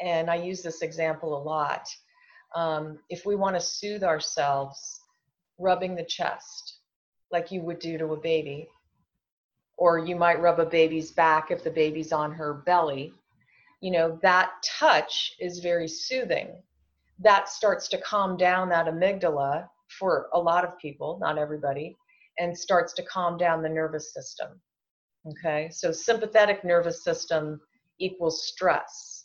and 0.00 0.28
I 0.28 0.36
use 0.36 0.62
this 0.62 0.82
example 0.82 1.36
a 1.36 1.42
lot, 1.42 1.88
um, 2.54 2.98
if 3.08 3.24
we 3.24 3.36
want 3.36 3.56
to 3.56 3.60
soothe 3.60 4.02
ourselves, 4.02 5.00
rubbing 5.58 5.94
the 5.94 6.04
chest 6.04 6.80
like 7.30 7.50
you 7.50 7.60
would 7.62 7.78
do 7.78 7.98
to 7.98 8.12
a 8.12 8.20
baby, 8.20 8.68
or 9.76 9.98
you 9.98 10.16
might 10.16 10.40
rub 10.40 10.58
a 10.60 10.66
baby's 10.66 11.10
back 11.10 11.50
if 11.50 11.62
the 11.62 11.70
baby's 11.70 12.12
on 12.12 12.32
her 12.32 12.54
belly, 12.54 13.12
you 13.80 13.90
know, 13.90 14.18
that 14.22 14.50
touch 14.64 15.34
is 15.38 15.58
very 15.58 15.88
soothing. 15.88 16.48
That 17.18 17.48
starts 17.48 17.88
to 17.88 17.98
calm 17.98 18.36
down 18.36 18.68
that 18.70 18.86
amygdala 18.86 19.68
for 19.88 20.28
a 20.32 20.38
lot 20.38 20.64
of 20.64 20.78
people, 20.78 21.18
not 21.20 21.38
everybody, 21.38 21.96
and 22.38 22.56
starts 22.56 22.92
to 22.94 23.02
calm 23.04 23.36
down 23.36 23.62
the 23.62 23.68
nervous 23.68 24.12
system. 24.12 24.60
Okay, 25.28 25.68
so 25.70 25.90
sympathetic 25.90 26.64
nervous 26.64 27.02
system 27.02 27.60
equals 27.98 28.46
stress. 28.46 29.24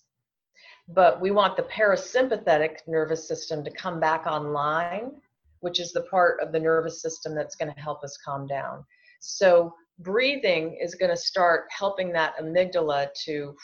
But 0.88 1.22
we 1.22 1.32
want 1.32 1.56
the 1.56 1.64
parasympathetic 1.64 2.80
nervous 2.88 3.28
system 3.28 3.64
to 3.64 3.72
come 3.72 4.00
back 4.00 4.26
online, 4.26 5.12
which 5.60 5.80
is 5.80 5.94
the 5.94 6.02
part 6.04 6.42
of 6.42 6.52
the 6.52 6.60
nervous 6.60 7.02
system 7.02 7.36
that's 7.36 7.56
going 7.56 7.74
to 7.74 7.80
help 7.80 8.04
us 8.04 8.18
calm 8.26 8.48
down. 8.48 8.84
So 9.20 9.74
breathing 10.00 10.78
is 10.82 10.96
going 10.96 11.12
to 11.12 11.18
start 11.18 11.66
helping 11.78 12.12
that 12.14 12.36
amygdala 12.38 13.10
to 13.26 13.56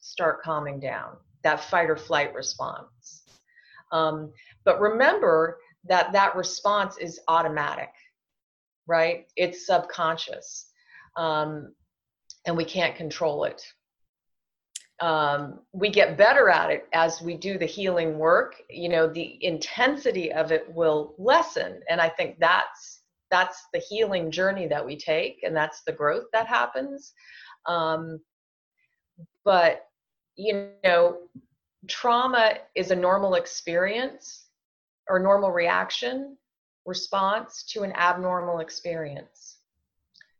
start 0.00 0.42
calming 0.42 0.80
down, 0.80 1.16
that 1.44 1.62
fight 1.62 1.88
or 1.88 1.96
flight 1.96 2.34
response. 2.34 3.27
Um, 3.92 4.32
but 4.64 4.80
remember 4.80 5.58
that 5.84 6.12
that 6.12 6.36
response 6.36 6.96
is 6.98 7.20
automatic, 7.28 7.90
right? 8.86 9.26
It's 9.36 9.66
subconscious, 9.66 10.66
um, 11.16 11.74
and 12.46 12.56
we 12.56 12.64
can't 12.64 12.96
control 12.96 13.44
it. 13.44 13.62
Um, 15.00 15.60
we 15.72 15.90
get 15.90 16.18
better 16.18 16.48
at 16.48 16.70
it 16.70 16.88
as 16.92 17.22
we 17.22 17.36
do 17.36 17.56
the 17.56 17.66
healing 17.66 18.18
work. 18.18 18.56
You 18.68 18.88
know, 18.88 19.06
the 19.06 19.38
intensity 19.44 20.32
of 20.32 20.50
it 20.50 20.66
will 20.72 21.14
lessen, 21.18 21.80
and 21.88 22.00
I 22.00 22.08
think 22.08 22.38
that's 22.38 23.02
that's 23.30 23.66
the 23.72 23.78
healing 23.78 24.30
journey 24.30 24.66
that 24.66 24.84
we 24.84 24.96
take, 24.96 25.40
and 25.42 25.54
that's 25.54 25.82
the 25.82 25.92
growth 25.92 26.24
that 26.32 26.46
happens. 26.46 27.12
Um, 27.66 28.20
but 29.44 29.84
you 30.36 30.70
know, 30.84 31.18
trauma 31.86 32.54
is 32.74 32.90
a 32.90 32.96
normal 32.96 33.34
experience 33.34 34.46
or 35.08 35.18
normal 35.18 35.50
reaction 35.50 36.36
response 36.84 37.62
to 37.64 37.82
an 37.82 37.92
abnormal 37.92 38.60
experience. 38.60 39.58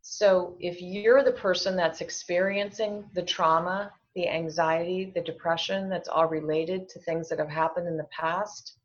So 0.03 0.57
if 0.59 0.81
you're 0.81 1.23
the 1.23 1.33
person 1.33 1.77
that's 1.77 2.01
experiencing 2.01 3.05
the 3.13 3.23
trauma, 3.23 3.93
the 4.15 4.29
anxiety, 4.29 5.13
the 5.15 5.21
depression 5.21 5.89
that's 5.89 6.09
all 6.09 6.27
related 6.27 6.89
to 6.89 6.99
things 7.01 7.29
that 7.29 7.39
have 7.39 7.51
happened 7.51 7.87
in 7.87 7.97
the 7.97 8.09
past, 8.11 8.79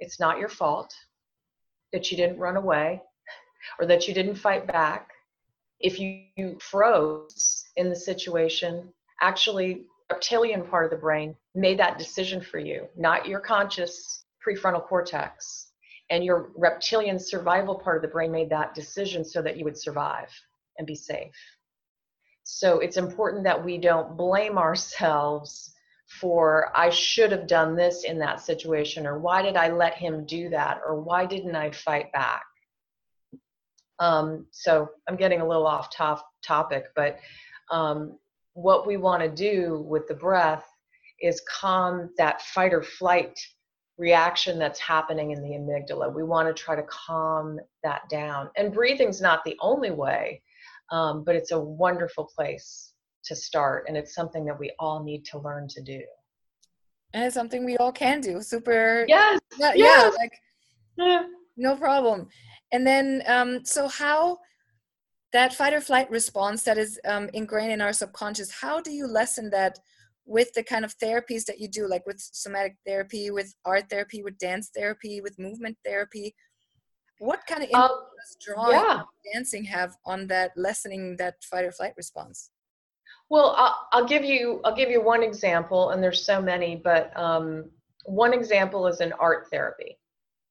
it's 0.00 0.18
not 0.18 0.38
your 0.38 0.48
fault 0.48 0.92
that 1.92 2.10
you 2.10 2.16
didn't 2.16 2.38
run 2.38 2.56
away 2.56 3.00
or 3.78 3.86
that 3.86 4.08
you 4.08 4.14
didn't 4.14 4.34
fight 4.34 4.66
back. 4.66 5.10
If 5.78 5.98
you, 5.98 6.26
froze 6.58 7.64
in 7.76 7.90
the 7.90 7.96
situation, 7.96 8.92
actually 9.20 9.84
reptilian 10.10 10.66
part 10.66 10.84
of 10.84 10.90
the 10.90 10.96
brain 10.96 11.34
made 11.54 11.78
that 11.78 11.98
decision 11.98 12.40
for 12.40 12.58
you, 12.58 12.86
not 12.96 13.26
your 13.26 13.40
conscious 13.40 14.24
prefrontal 14.46 14.84
cortex. 14.86 15.68
And 16.10 16.24
your 16.24 16.50
reptilian 16.56 17.20
survival 17.20 17.76
part 17.76 17.96
of 17.96 18.02
the 18.02 18.08
brain 18.08 18.32
made 18.32 18.50
that 18.50 18.74
decision 18.74 19.24
so 19.24 19.40
that 19.42 19.56
you 19.56 19.64
would 19.64 19.78
survive 19.78 20.28
and 20.76 20.86
be 20.86 20.96
safe. 20.96 21.34
So 22.42 22.80
it's 22.80 22.96
important 22.96 23.44
that 23.44 23.64
we 23.64 23.78
don't 23.78 24.16
blame 24.16 24.58
ourselves 24.58 25.72
for, 26.20 26.72
I 26.74 26.90
should 26.90 27.30
have 27.30 27.46
done 27.46 27.76
this 27.76 28.02
in 28.02 28.18
that 28.18 28.40
situation, 28.40 29.06
or 29.06 29.20
why 29.20 29.42
did 29.42 29.56
I 29.56 29.70
let 29.70 29.94
him 29.94 30.26
do 30.26 30.48
that, 30.50 30.80
or 30.84 31.00
why 31.00 31.26
didn't 31.26 31.54
I 31.54 31.70
fight 31.70 32.12
back? 32.12 32.42
Um, 34.00 34.46
so 34.50 34.88
I'm 35.08 35.14
getting 35.14 35.40
a 35.40 35.46
little 35.46 35.66
off 35.66 35.94
top, 35.94 36.26
topic, 36.44 36.86
but 36.96 37.18
um, 37.70 38.18
what 38.54 38.86
we 38.86 38.96
want 38.96 39.22
to 39.22 39.28
do 39.28 39.84
with 39.88 40.06
the 40.08 40.14
breath 40.14 40.66
is 41.20 41.42
calm 41.48 42.10
that 42.16 42.42
fight 42.42 42.72
or 42.72 42.82
flight 42.82 43.38
reaction 43.98 44.58
that's 44.58 44.80
happening 44.80 45.32
in 45.32 45.42
the 45.42 45.50
amygdala. 45.50 46.12
We 46.12 46.24
want 46.24 46.48
to 46.48 46.54
try 46.54 46.74
to 46.74 46.82
calm 46.84 47.60
that 47.84 48.08
down. 48.08 48.48
And 48.56 48.72
breathing's 48.72 49.20
not 49.20 49.44
the 49.44 49.56
only 49.60 49.90
way, 49.90 50.42
um, 50.90 51.22
but 51.22 51.36
it's 51.36 51.52
a 51.52 51.60
wonderful 51.60 52.24
place 52.34 52.94
to 53.24 53.36
start. 53.36 53.84
And 53.86 53.96
it's 53.96 54.14
something 54.14 54.44
that 54.46 54.58
we 54.58 54.72
all 54.78 55.04
need 55.04 55.24
to 55.26 55.38
learn 55.38 55.68
to 55.68 55.82
do. 55.82 56.00
And 57.12 57.24
it's 57.24 57.34
something 57.34 57.64
we 57.64 57.76
all 57.76 57.92
can 57.92 58.20
do. 58.20 58.40
Super. 58.40 59.04
Yes. 59.06 59.38
Yeah. 59.58 59.72
yes. 59.74 60.12
yeah 60.12 60.18
like, 60.18 60.32
yeah. 60.96 61.22
No 61.56 61.76
problem. 61.76 62.28
And 62.72 62.86
then, 62.86 63.22
um, 63.26 63.64
so 63.64 63.86
how 63.88 64.38
that 65.32 65.54
fight 65.54 65.72
or 65.72 65.80
flight 65.80 66.10
response 66.10 66.62
that 66.64 66.78
is 66.78 66.98
um, 67.04 67.30
ingrained 67.32 67.72
in 67.72 67.80
our 67.80 67.92
subconscious, 67.92 68.50
how 68.50 68.80
do 68.80 68.90
you 68.90 69.06
lessen 69.06 69.50
that 69.50 69.78
with 70.26 70.52
the 70.54 70.62
kind 70.62 70.84
of 70.84 70.96
therapies 70.98 71.44
that 71.44 71.60
you 71.60 71.68
do, 71.68 71.88
like 71.88 72.06
with 72.06 72.20
somatic 72.20 72.76
therapy, 72.86 73.30
with 73.30 73.54
art 73.64 73.84
therapy, 73.90 74.22
with 74.22 74.38
dance 74.38 74.70
therapy, 74.74 75.20
with 75.20 75.38
movement 75.38 75.76
therapy? 75.84 76.34
What 77.18 77.40
kind 77.46 77.62
of 77.62 77.68
impact 77.68 77.92
um, 77.92 78.04
does 78.16 78.36
drawing 78.40 78.72
yeah. 78.72 79.02
dancing 79.34 79.64
have 79.64 79.96
on 80.06 80.26
that 80.28 80.52
lessening 80.56 81.16
that 81.18 81.34
fight 81.44 81.64
or 81.64 81.72
flight 81.72 81.92
response? 81.96 82.50
Well, 83.28 83.54
I'll, 83.56 83.86
I'll, 83.92 84.06
give 84.06 84.24
you 84.24 84.60
I'll 84.64 84.74
give 84.74 84.90
you 84.90 85.02
one 85.02 85.22
example, 85.22 85.90
and 85.90 86.02
there's 86.02 86.24
so 86.24 86.40
many, 86.40 86.76
but 86.82 87.16
um, 87.16 87.70
one 88.04 88.32
example 88.32 88.86
is 88.86 89.00
an 89.00 89.12
art 89.20 89.48
therapy. 89.50 89.98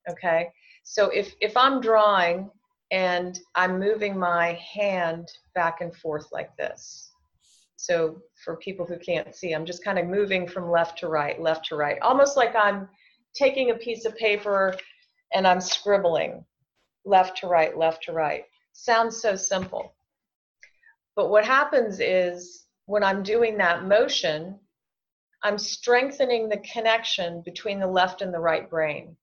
Okay, 0.10 0.50
so 0.84 1.10
if 1.10 1.34
if 1.42 1.58
I'm 1.58 1.82
drawing 1.82 2.50
and 2.92 3.40
I'm 3.56 3.80
moving 3.80 4.18
my 4.18 4.54
hand 4.74 5.30
back 5.54 5.82
and 5.82 5.96
forth 5.96 6.28
like 6.32 6.56
this. 6.58 7.12
So 7.76 8.22
for 8.44 8.58
people 8.58 8.86
who 8.86 8.98
can't 8.98 9.34
see, 9.36 9.54
I'm 9.54 9.66
just 9.66 9.84
kind 9.84 10.00
of 10.00 10.08
moving 10.08 10.48
from 10.48 10.70
left 10.70 11.00
to 11.00 11.08
right, 11.08 11.40
left 11.40 11.68
to 11.68 11.76
right, 11.76 12.00
almost 12.02 12.36
like 12.36 12.56
I'm 12.56 12.90
taking 13.34 13.72
a 13.72 13.76
piece 13.76 14.06
of 14.06 14.18
paper 14.18 14.74
and 15.34 15.48
I'm 15.48 15.62
scribbling 15.62 16.44
left 17.06 17.38
to 17.38 17.48
right, 17.48 17.78
left 17.78 18.04
to 18.06 18.12
right. 18.12 18.44
Sounds 18.74 19.22
so 19.22 19.36
simple. 19.36 19.94
But 21.16 21.30
what 21.30 21.46
happens 21.46 22.00
is 22.00 22.66
when 22.86 23.04
I'm 23.04 23.24
doing 23.24 23.58
that 23.58 23.86
motion, 23.86 24.60
I'm 25.44 25.58
strengthening 25.58 26.50
the 26.50 26.58
connection 26.74 27.42
between 27.44 27.80
the 27.80 27.88
left 27.88 28.22
and 28.22 28.34
the 28.34 28.40
right 28.40 28.70
brain, 28.70 29.16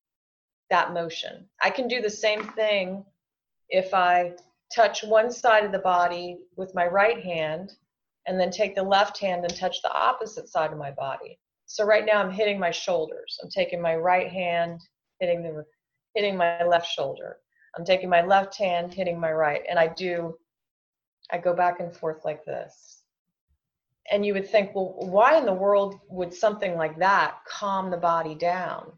that 0.71 0.93
motion. 0.93 1.49
I 1.63 1.71
can 1.71 1.89
do 1.89 2.01
the 2.01 2.11
same 2.11 2.45
thing 2.53 3.05
if 3.69 3.93
I 3.95 4.33
touch 4.75 5.05
one 5.05 5.31
side 5.31 5.65
of 5.65 5.73
the 5.73 5.79
body 5.79 6.39
with 6.57 6.75
my 6.75 6.87
right 6.87 7.23
hand 7.23 7.73
and 8.27 8.39
then 8.41 8.51
take 8.51 8.75
the 8.75 8.83
left 8.83 9.19
hand 9.19 9.45
and 9.45 9.57
touch 9.57 9.83
the 9.83 9.93
opposite 9.93 10.49
side 10.49 10.73
of 10.73 10.79
my 10.79 10.91
body. 10.91 11.39
So 11.67 11.85
right 11.85 12.05
now 12.05 12.21
I'm 12.21 12.31
hitting 12.31 12.59
my 12.59 12.71
shoulders. 12.71 13.39
I'm 13.43 13.51
taking 13.51 13.81
my 13.81 13.97
right 13.97 14.31
hand, 14.31 14.81
hitting 15.21 15.43
the 15.43 15.65
hitting 16.15 16.37
my 16.37 16.65
left 16.65 16.87
shoulder. 16.87 17.39
I'm 17.77 17.85
taking 17.85 18.09
my 18.09 18.23
left 18.23 18.57
hand, 18.57 18.95
hitting 18.95 19.21
my 19.21 19.33
right, 19.33 19.63
and 19.69 19.79
I 19.79 19.89
do 19.89 20.37
I 21.31 21.39
go 21.39 21.55
back 21.55 21.81
and 21.81 21.95
forth 21.95 22.25
like 22.25 22.45
this. 22.45 23.03
And 24.13 24.25
you 24.25 24.35
would 24.35 24.49
think, 24.49 24.75
well, 24.75 24.95
why 24.99 25.37
in 25.37 25.45
the 25.45 25.53
world 25.53 25.99
would 26.09 26.33
something 26.33 26.77
like 26.77 26.97
that 26.99 27.39
calm 27.49 27.91
the 27.91 27.97
body 27.97 28.37
down? 28.37 28.93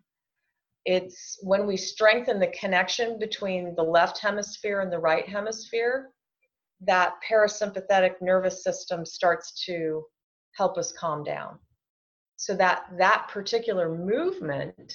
It's 0.88 1.38
when 1.42 1.66
we 1.66 1.76
strengthen 1.76 2.40
the 2.40 2.54
connection 2.58 3.18
between 3.18 3.74
the 3.74 3.82
left 3.82 4.18
hemisphere 4.18 4.80
and 4.80 4.90
the 4.90 4.98
right 4.98 5.28
hemisphere 5.28 6.12
that 6.80 7.12
parasympathetic 7.30 8.14
nervous 8.22 8.64
system 8.64 9.04
starts 9.04 9.62
to 9.66 10.02
help 10.56 10.78
us 10.78 10.90
calm 10.92 11.22
down. 11.22 11.58
So 12.36 12.56
that 12.56 12.86
that 12.96 13.28
particular 13.28 13.94
movement 13.94 14.94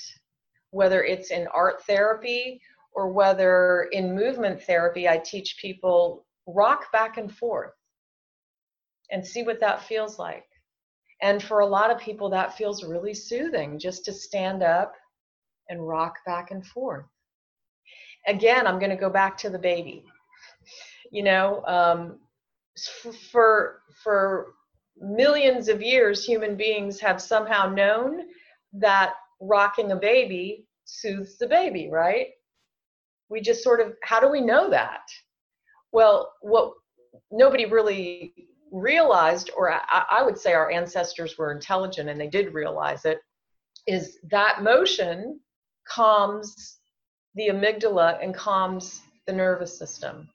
whether 0.71 1.03
it's 1.03 1.29
in 1.29 1.45
art 1.53 1.85
therapy 1.85 2.59
or 2.93 3.09
whether 3.09 3.87
in 3.91 4.15
movement 4.15 4.63
therapy 4.63 5.07
i 5.07 5.19
teach 5.19 5.57
people 5.61 6.25
rock 6.47 6.91
back 6.91 7.17
and 7.17 7.31
forth 7.31 7.75
and 9.11 9.23
see 9.25 9.43
what 9.43 9.59
that 9.59 9.83
feels 9.83 10.17
like. 10.17 10.47
And 11.21 11.43
for 11.43 11.59
a 11.59 11.67
lot 11.67 11.91
of 11.91 11.99
people 11.99 12.31
that 12.31 12.57
feels 12.57 12.83
really 12.83 13.13
soothing 13.13 13.77
just 13.77 14.03
to 14.05 14.11
stand 14.11 14.63
up 14.63 14.95
and 15.69 15.87
rock 15.87 16.15
back 16.25 16.51
and 16.51 16.65
forth. 16.65 17.05
Again, 18.27 18.67
I'm 18.67 18.79
going 18.79 18.91
to 18.91 18.95
go 18.95 19.09
back 19.09 19.37
to 19.39 19.49
the 19.49 19.59
baby. 19.59 20.05
You 21.11 21.23
know, 21.23 21.63
um, 21.65 22.19
for 23.31 23.81
for 24.03 24.53
millions 24.97 25.67
of 25.67 25.81
years, 25.81 26.25
human 26.25 26.55
beings 26.55 26.99
have 26.99 27.21
somehow 27.21 27.69
known 27.69 28.21
that 28.73 29.13
rocking 29.39 29.91
a 29.91 29.95
baby 29.95 30.65
soothes 30.85 31.37
the 31.37 31.47
baby, 31.47 31.89
right? 31.91 32.27
We 33.29 33.41
just 33.41 33.63
sort 33.63 33.79
of, 33.81 33.93
how 34.03 34.19
do 34.19 34.29
we 34.29 34.41
know 34.41 34.69
that? 34.69 35.01
Well, 35.91 36.33
what 36.41 36.73
nobody 37.31 37.65
really 37.65 38.33
realized, 38.71 39.51
or 39.55 39.71
I, 39.71 40.03
I 40.09 40.23
would 40.23 40.37
say 40.37 40.53
our 40.53 40.71
ancestors 40.71 41.37
were 41.37 41.51
intelligent 41.51 42.09
and 42.09 42.19
they 42.19 42.27
did 42.27 42.53
realize 42.53 43.05
it, 43.05 43.19
is 43.87 44.17
that 44.31 44.63
motion 44.63 45.39
calms 45.85 46.79
the 47.35 47.49
amygdala 47.49 48.21
and 48.23 48.35
calms 48.35 49.01
the 49.27 49.33
nervous 49.33 49.77
system. 49.77 50.29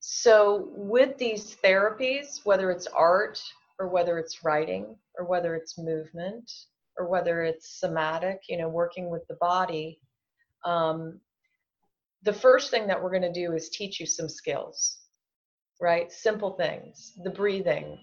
So, 0.00 0.70
with 0.72 1.18
these 1.18 1.56
therapies, 1.62 2.44
whether 2.44 2.70
it's 2.70 2.86
art 2.86 3.40
or 3.78 3.88
whether 3.88 4.18
it's 4.18 4.42
writing 4.42 4.96
or 5.18 5.26
whether 5.26 5.54
it's 5.54 5.78
movement 5.78 6.50
or 6.98 7.06
whether 7.06 7.42
it's 7.42 7.78
somatic, 7.78 8.40
you 8.48 8.56
know, 8.56 8.68
working 8.68 9.10
with 9.10 9.26
the 9.28 9.36
body, 9.40 10.00
um, 10.64 11.20
the 12.22 12.32
first 12.32 12.70
thing 12.70 12.86
that 12.86 13.02
we're 13.02 13.10
going 13.10 13.22
to 13.22 13.32
do 13.32 13.52
is 13.52 13.68
teach 13.68 14.00
you 14.00 14.06
some 14.06 14.28
skills, 14.28 15.00
right? 15.80 16.10
Simple 16.10 16.52
things, 16.52 17.12
the 17.22 17.30
breathing, 17.30 17.98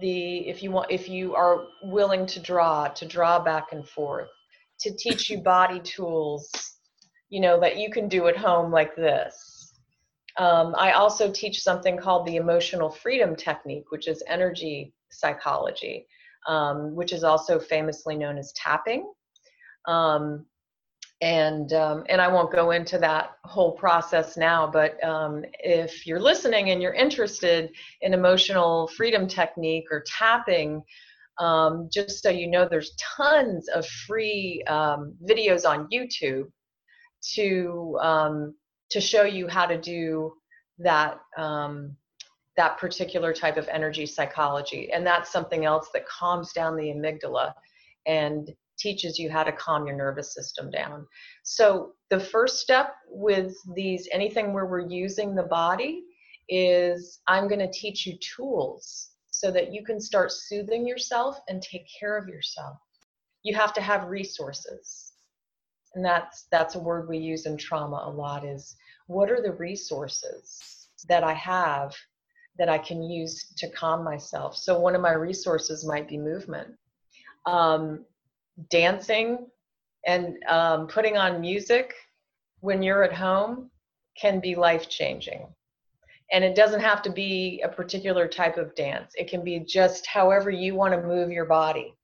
the 0.00 0.48
if 0.48 0.62
you 0.62 0.70
want 0.70 0.90
if 0.90 1.08
you 1.08 1.34
are 1.34 1.66
willing 1.82 2.26
to 2.26 2.40
draw 2.40 2.88
to 2.88 3.06
draw 3.06 3.38
back 3.38 3.72
and 3.72 3.86
forth 3.86 4.30
to 4.84 4.94
teach 4.94 5.28
you 5.30 5.38
body 5.38 5.80
tools, 5.80 6.48
you 7.28 7.40
know, 7.40 7.58
that 7.60 7.76
you 7.80 7.88
can 7.90 8.06
do 8.08 8.28
at 8.28 8.36
home 8.36 8.70
like 8.78 8.94
this. 8.96 9.34
Um, 10.38 10.74
I 10.86 10.92
also 10.92 11.30
teach 11.30 11.62
something 11.68 11.96
called 12.04 12.26
the 12.26 12.36
emotional 12.36 12.90
freedom 12.90 13.36
technique, 13.36 13.86
which 13.90 14.06
is 14.08 14.22
energy 14.28 14.94
psychology. 15.10 15.96
um, 16.46 16.94
which 16.94 17.12
is 17.12 17.24
also 17.24 17.58
famously 17.58 18.16
known 18.16 18.38
as 18.38 18.52
tapping. 18.52 19.10
Um, 19.86 20.46
and 21.22 21.72
um, 21.72 22.04
and 22.08 22.20
I 22.20 22.28
won't 22.28 22.52
go 22.52 22.72
into 22.72 22.98
that 22.98 23.36
whole 23.44 23.72
process 23.72 24.36
now. 24.36 24.66
But 24.66 25.02
um, 25.04 25.44
if 25.60 26.06
you're 26.06 26.20
listening 26.20 26.70
and 26.70 26.82
you're 26.82 26.92
interested 26.94 27.70
in 28.02 28.12
emotional 28.12 28.88
freedom 28.88 29.26
technique 29.26 29.86
or 29.90 30.04
tapping, 30.06 30.82
um, 31.38 31.88
just 31.92 32.22
so 32.22 32.30
you 32.30 32.48
know, 32.48 32.66
there's 32.68 32.94
tons 33.16 33.68
of 33.68 33.86
free 34.06 34.62
um, 34.68 35.14
videos 35.28 35.68
on 35.68 35.88
YouTube 35.92 36.44
to 37.34 37.98
um, 38.00 38.54
to 38.90 39.00
show 39.00 39.22
you 39.22 39.48
how 39.48 39.66
to 39.66 39.80
do 39.80 40.32
that 40.78 41.18
um, 41.36 41.96
that 42.56 42.78
particular 42.78 43.32
type 43.32 43.56
of 43.56 43.68
energy 43.68 44.06
psychology, 44.06 44.92
and 44.92 45.06
that's 45.06 45.32
something 45.32 45.64
else 45.64 45.88
that 45.92 46.06
calms 46.06 46.52
down 46.52 46.76
the 46.76 46.84
amygdala 46.84 47.52
and 48.06 48.52
teaches 48.78 49.18
you 49.18 49.30
how 49.30 49.42
to 49.44 49.52
calm 49.52 49.86
your 49.86 49.96
nervous 49.96 50.34
system 50.34 50.70
down. 50.70 51.06
So 51.42 51.92
the 52.10 52.20
first 52.20 52.58
step 52.58 52.94
with 53.08 53.54
these 53.74 54.08
anything 54.12 54.52
where 54.52 54.66
we're 54.66 54.88
using 54.88 55.34
the 55.34 55.44
body 55.44 56.02
is 56.48 57.20
I'm 57.26 57.48
going 57.48 57.60
to 57.60 57.70
teach 57.70 58.06
you 58.06 58.18
tools 58.36 59.10
so 59.34 59.50
that 59.50 59.72
you 59.72 59.84
can 59.84 60.00
start 60.00 60.32
soothing 60.32 60.86
yourself 60.86 61.38
and 61.48 61.60
take 61.60 61.86
care 61.98 62.16
of 62.16 62.28
yourself. 62.28 62.76
You 63.42 63.54
have 63.54 63.72
to 63.74 63.80
have 63.80 64.08
resources. 64.08 65.12
And 65.94 66.04
that's 66.04 66.46
that's 66.50 66.74
a 66.74 66.80
word 66.80 67.08
we 67.08 67.18
use 67.18 67.46
in 67.46 67.56
trauma 67.56 68.04
a 68.06 68.10
lot 68.10 68.44
is 68.44 68.76
what 69.06 69.30
are 69.30 69.42
the 69.42 69.52
resources 69.52 70.88
that 71.08 71.22
I 71.22 71.34
have 71.34 71.94
that 72.58 72.68
I 72.68 72.78
can 72.78 73.02
use 73.02 73.52
to 73.58 73.68
calm 73.70 74.04
myself? 74.04 74.56
So 74.56 74.78
one 74.78 74.94
of 74.94 75.00
my 75.00 75.12
resources 75.12 75.84
might 75.84 76.08
be 76.08 76.18
movement. 76.18 76.68
Um, 77.46 78.04
dancing 78.70 79.46
and 80.06 80.36
um, 80.48 80.86
putting 80.86 81.16
on 81.16 81.40
music 81.40 81.94
when 82.60 82.82
you're 82.82 83.02
at 83.02 83.12
home 83.12 83.70
can 84.20 84.40
be 84.40 84.54
life 84.54 84.88
changing. 84.88 85.46
And 86.32 86.42
it 86.42 86.54
doesn't 86.54 86.80
have 86.80 87.02
to 87.02 87.10
be 87.10 87.62
a 87.64 87.68
particular 87.68 88.26
type 88.26 88.56
of 88.56 88.74
dance, 88.74 89.12
it 89.16 89.28
can 89.28 89.44
be 89.44 89.60
just 89.60 90.06
however 90.06 90.50
you 90.50 90.74
want 90.74 90.94
to 90.94 91.06
move 91.06 91.30
your 91.30 91.44
body. 91.44 91.94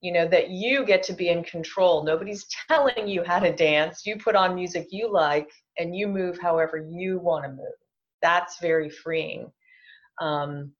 You 0.00 0.12
know, 0.12 0.26
that 0.28 0.48
you 0.48 0.86
get 0.86 1.02
to 1.04 1.12
be 1.12 1.28
in 1.28 1.44
control. 1.44 2.02
Nobody's 2.02 2.46
telling 2.68 3.06
you 3.06 3.22
how 3.22 3.38
to 3.38 3.54
dance. 3.54 4.06
You 4.06 4.16
put 4.16 4.34
on 4.34 4.54
music 4.54 4.88
you 4.90 5.12
like 5.12 5.50
and 5.78 5.94
you 5.94 6.08
move 6.08 6.38
however 6.40 6.78
you 6.90 7.18
want 7.18 7.44
to 7.44 7.50
move. 7.50 7.78
That's 8.22 8.58
very 8.60 8.88
freeing. 8.88 9.52
Um, 10.20 10.72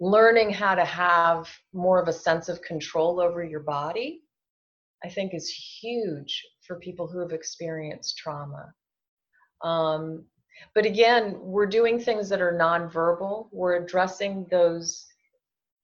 learning 0.00 0.50
how 0.50 0.74
to 0.74 0.84
have 0.84 1.48
more 1.72 2.00
of 2.00 2.08
a 2.08 2.12
sense 2.12 2.48
of 2.48 2.62
control 2.62 3.20
over 3.20 3.44
your 3.44 3.60
body, 3.60 4.22
I 5.04 5.08
think 5.08 5.34
is 5.34 5.48
huge 5.80 6.44
for 6.66 6.78
people 6.78 7.08
who 7.08 7.18
have 7.20 7.32
experienced 7.32 8.16
trauma. 8.16 8.72
Um, 9.62 10.24
but 10.74 10.86
again, 10.86 11.36
we're 11.40 11.66
doing 11.66 11.98
things 11.98 12.28
that 12.28 12.40
are 12.40 12.52
nonverbal. 12.52 13.48
We're 13.52 13.76
addressing 13.76 14.46
those 14.50 15.06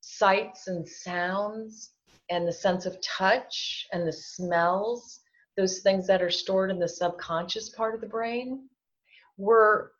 sights 0.00 0.68
and 0.68 0.87
sounds 0.87 1.92
and 2.30 2.46
the 2.46 2.52
sense 2.52 2.87
of 2.87 3.00
touch 3.00 3.87
and 3.92 4.06
the 4.06 4.12
smells, 4.12 5.20
those 5.56 5.80
things 5.80 6.06
that 6.06 6.22
are 6.22 6.30
stored 6.30 6.70
in 6.70 6.78
the 6.78 6.88
subconscious 6.88 7.70
part 7.70 7.94
of 7.94 8.00
the 8.00 8.06
brain. 8.06 8.68
We're 9.37 9.90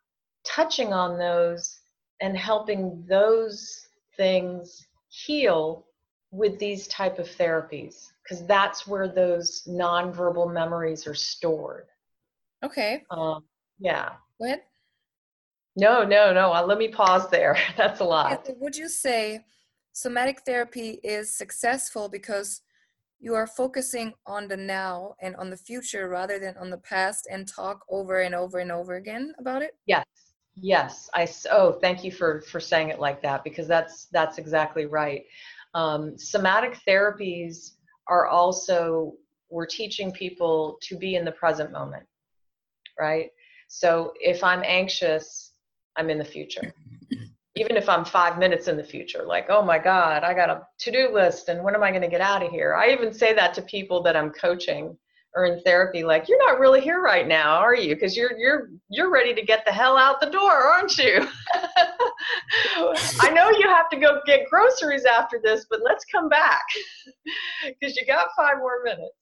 touching 0.45 0.93
on 0.93 1.17
those 1.17 1.79
and 2.21 2.37
helping 2.37 3.05
those 3.07 3.87
things 4.15 4.85
heal 5.09 5.85
with 6.31 6.59
these 6.59 6.87
type 6.87 7.19
of 7.19 7.27
therapies 7.27 8.07
because 8.23 8.45
that's 8.47 8.87
where 8.87 9.07
those 9.07 9.63
nonverbal 9.67 10.51
memories 10.51 11.07
are 11.07 11.15
stored. 11.15 11.85
Okay. 12.63 13.03
Um, 13.11 13.43
yeah. 13.79 14.13
Go 14.39 14.45
ahead. 14.45 14.61
No, 15.75 16.03
no, 16.03 16.33
no. 16.33 16.53
Uh, 16.53 16.65
let 16.65 16.77
me 16.77 16.87
pause 16.87 17.29
there. 17.29 17.57
That's 17.77 17.99
a 17.99 18.05
lot. 18.05 18.47
Would 18.59 18.75
you 18.75 18.89
say 18.89 19.41
somatic 19.91 20.41
therapy 20.45 20.99
is 21.03 21.35
successful 21.35 22.09
because 22.09 22.61
you 23.19 23.33
are 23.33 23.47
focusing 23.47 24.13
on 24.25 24.47
the 24.47 24.57
now 24.57 25.15
and 25.21 25.35
on 25.37 25.49
the 25.49 25.57
future 25.57 26.09
rather 26.09 26.39
than 26.39 26.55
on 26.57 26.69
the 26.69 26.77
past 26.77 27.27
and 27.31 27.47
talk 27.47 27.85
over 27.89 28.21
and 28.21 28.35
over 28.35 28.59
and 28.59 28.71
over 28.71 28.95
again 28.95 29.33
about 29.39 29.61
it? 29.61 29.71
Yes. 29.85 30.05
Yes, 30.57 31.09
I 31.13 31.27
oh 31.51 31.73
thank 31.81 32.05
you 32.05 32.11
for 32.11 32.41
for 32.43 32.61
saying 32.61 32.87
it 32.89 32.99
like 32.99 33.21
that 33.23 33.43
because 33.43 33.67
that's 33.67 34.05
that's 34.13 34.37
exactly 34.37 34.85
right. 34.85 35.23
Um, 35.73 36.17
somatic 36.17 36.79
therapies 36.87 37.71
are 38.07 38.27
also 38.27 39.13
we're 39.49 39.65
teaching 39.65 40.13
people 40.13 40.77
to 40.83 40.97
be 40.97 41.15
in 41.15 41.25
the 41.25 41.31
present 41.33 41.73
moment, 41.73 42.05
right? 42.97 43.31
So 43.67 44.13
if 44.19 44.43
I'm 44.43 44.63
anxious, 44.65 45.51
I'm 45.95 46.09
in 46.09 46.17
the 46.17 46.25
future. 46.25 46.73
Even 47.57 47.77
if 47.77 47.87
I'm 47.87 48.03
five 48.03 48.37
minutes 48.37 48.67
in 48.67 48.75
the 48.75 48.83
future, 48.83 49.23
like, 49.25 49.45
oh 49.49 49.63
my 49.63 49.79
God, 49.79 50.23
I 50.23 50.33
got 50.33 50.49
a 50.49 50.61
to 50.79 50.91
do 50.91 51.13
list 51.13 51.47
and 51.47 51.63
when 51.63 51.73
am 51.73 51.83
I 51.83 51.89
going 51.89 52.01
to 52.01 52.09
get 52.09 52.19
out 52.19 52.43
of 52.43 52.51
here? 52.51 52.75
I 52.75 52.89
even 52.89 53.13
say 53.13 53.33
that 53.33 53.53
to 53.53 53.61
people 53.61 54.03
that 54.03 54.17
I'm 54.17 54.31
coaching 54.31 54.97
or 55.35 55.45
in 55.45 55.61
therapy 55.61 56.03
like 56.03 56.27
you're 56.27 56.43
not 56.49 56.59
really 56.59 56.81
here 56.81 57.01
right 57.01 57.27
now 57.27 57.57
are 57.57 57.75
you 57.75 57.93
because 57.93 58.15
you're 58.15 58.37
you're 58.37 58.69
you're 58.89 59.11
ready 59.11 59.33
to 59.33 59.41
get 59.41 59.63
the 59.65 59.71
hell 59.71 59.97
out 59.97 60.19
the 60.21 60.29
door 60.29 60.51
aren't 60.51 60.97
you 60.97 61.27
i 63.19 63.29
know 63.33 63.49
you 63.51 63.67
have 63.67 63.89
to 63.89 63.97
go 63.97 64.21
get 64.25 64.49
groceries 64.49 65.05
after 65.05 65.39
this 65.43 65.65
but 65.69 65.81
let's 65.83 66.05
come 66.05 66.29
back 66.29 66.63
because 67.65 67.97
you 67.97 68.05
got 68.05 68.29
five 68.35 68.57
more 68.59 68.81
minutes 68.83 69.13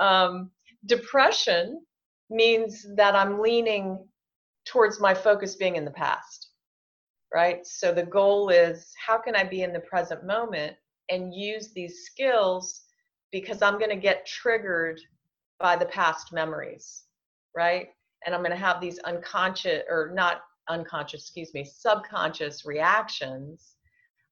um, 0.00 0.50
depression 0.86 1.82
means 2.32 2.86
that 2.96 3.14
i'm 3.14 3.40
leaning 3.40 4.04
towards 4.64 5.00
my 5.00 5.14
focus 5.14 5.56
being 5.56 5.76
in 5.76 5.84
the 5.84 5.90
past 5.90 6.50
right 7.32 7.66
so 7.66 7.92
the 7.92 8.04
goal 8.04 8.48
is 8.48 8.92
how 9.04 9.18
can 9.18 9.36
i 9.36 9.44
be 9.44 9.62
in 9.62 9.72
the 9.72 9.80
present 9.80 10.24
moment 10.24 10.74
and 11.10 11.34
use 11.34 11.72
these 11.72 12.04
skills 12.04 12.82
because 13.30 13.62
i'm 13.62 13.78
going 13.78 13.90
to 13.90 13.96
get 13.96 14.26
triggered 14.26 15.00
by 15.62 15.76
the 15.76 15.86
past 15.86 16.32
memories, 16.32 17.04
right? 17.56 17.86
And 18.26 18.34
I'm 18.34 18.42
going 18.42 18.50
to 18.50 18.56
have 18.56 18.80
these 18.80 18.98
unconscious, 19.00 19.84
or 19.88 20.10
not 20.12 20.42
unconscious, 20.68 21.22
excuse 21.22 21.54
me, 21.54 21.64
subconscious 21.64 22.66
reactions. 22.66 23.76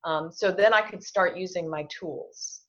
Um, 0.05 0.31
so 0.33 0.51
then 0.51 0.75
I 0.75 0.83
could 0.83 1.03
start 1.03 1.37
using 1.37 1.71
my 1.71 1.87
tools. 1.89 2.63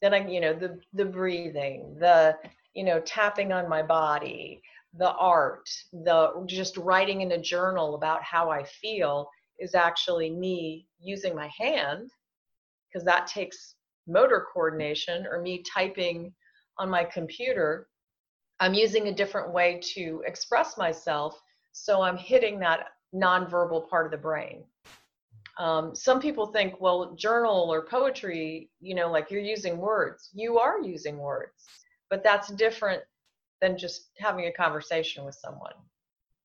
Then 0.00 0.14
I, 0.14 0.26
you 0.26 0.40
know, 0.40 0.54
the 0.54 0.80
the 0.92 1.04
breathing, 1.04 1.96
the 1.98 2.36
you 2.74 2.84
know, 2.84 3.00
tapping 3.00 3.52
on 3.52 3.68
my 3.68 3.82
body, 3.82 4.60
the 4.96 5.12
art, 5.12 5.68
the 5.92 6.44
just 6.46 6.76
writing 6.76 7.22
in 7.22 7.32
a 7.32 7.40
journal 7.40 7.94
about 7.94 8.22
how 8.22 8.50
I 8.50 8.64
feel 8.64 9.28
is 9.58 9.74
actually 9.74 10.30
me 10.30 10.86
using 11.00 11.34
my 11.34 11.48
hand 11.58 12.10
because 12.88 13.04
that 13.04 13.26
takes 13.26 13.74
motor 14.06 14.46
coordination 14.52 15.26
or 15.26 15.40
me 15.40 15.62
typing 15.72 16.32
on 16.78 16.88
my 16.88 17.04
computer, 17.04 17.88
I'm 18.60 18.74
using 18.74 19.08
a 19.08 19.14
different 19.14 19.52
way 19.52 19.80
to 19.94 20.22
express 20.26 20.76
myself. 20.76 21.40
So 21.72 22.02
I'm 22.02 22.16
hitting 22.16 22.58
that 22.60 22.86
nonverbal 23.14 23.88
part 23.88 24.06
of 24.06 24.12
the 24.12 24.18
brain. 24.18 24.64
Um, 25.58 25.94
some 25.94 26.20
people 26.20 26.46
think, 26.46 26.80
well, 26.80 27.14
journal 27.14 27.72
or 27.72 27.86
poetry, 27.86 28.70
you 28.80 28.94
know, 28.94 29.10
like 29.10 29.30
you're 29.30 29.40
using 29.40 29.78
words. 29.78 30.30
You 30.34 30.58
are 30.58 30.80
using 30.80 31.18
words, 31.18 31.64
but 32.10 32.22
that's 32.22 32.52
different 32.52 33.02
than 33.60 33.76
just 33.78 34.10
having 34.18 34.46
a 34.46 34.52
conversation 34.52 35.24
with 35.24 35.34
someone. 35.34 35.72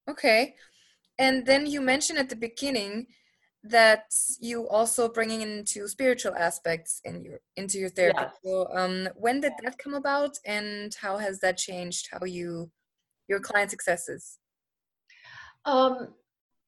Okay. 0.09 0.55
And 1.17 1.45
then 1.45 1.65
you 1.65 1.81
mentioned 1.81 2.19
at 2.19 2.29
the 2.29 2.35
beginning 2.35 3.07
that 3.63 4.05
you 4.39 4.67
also 4.69 5.09
bringing 5.09 5.41
into 5.41 5.87
spiritual 5.87 6.33
aspects 6.35 7.01
in 7.03 7.21
your 7.21 7.39
into 7.57 7.77
your 7.77 7.89
therapy. 7.89 8.19
Yes. 8.21 8.33
So 8.43 8.67
um, 8.73 9.09
when 9.15 9.41
did 9.41 9.51
that 9.63 9.77
come 9.77 9.93
about, 9.93 10.37
and 10.45 10.95
how 11.01 11.17
has 11.17 11.39
that 11.41 11.57
changed 11.57 12.07
how 12.11 12.25
you 12.25 12.71
your 13.27 13.41
client 13.41 13.69
successes? 13.69 14.37
Um, 15.65 16.13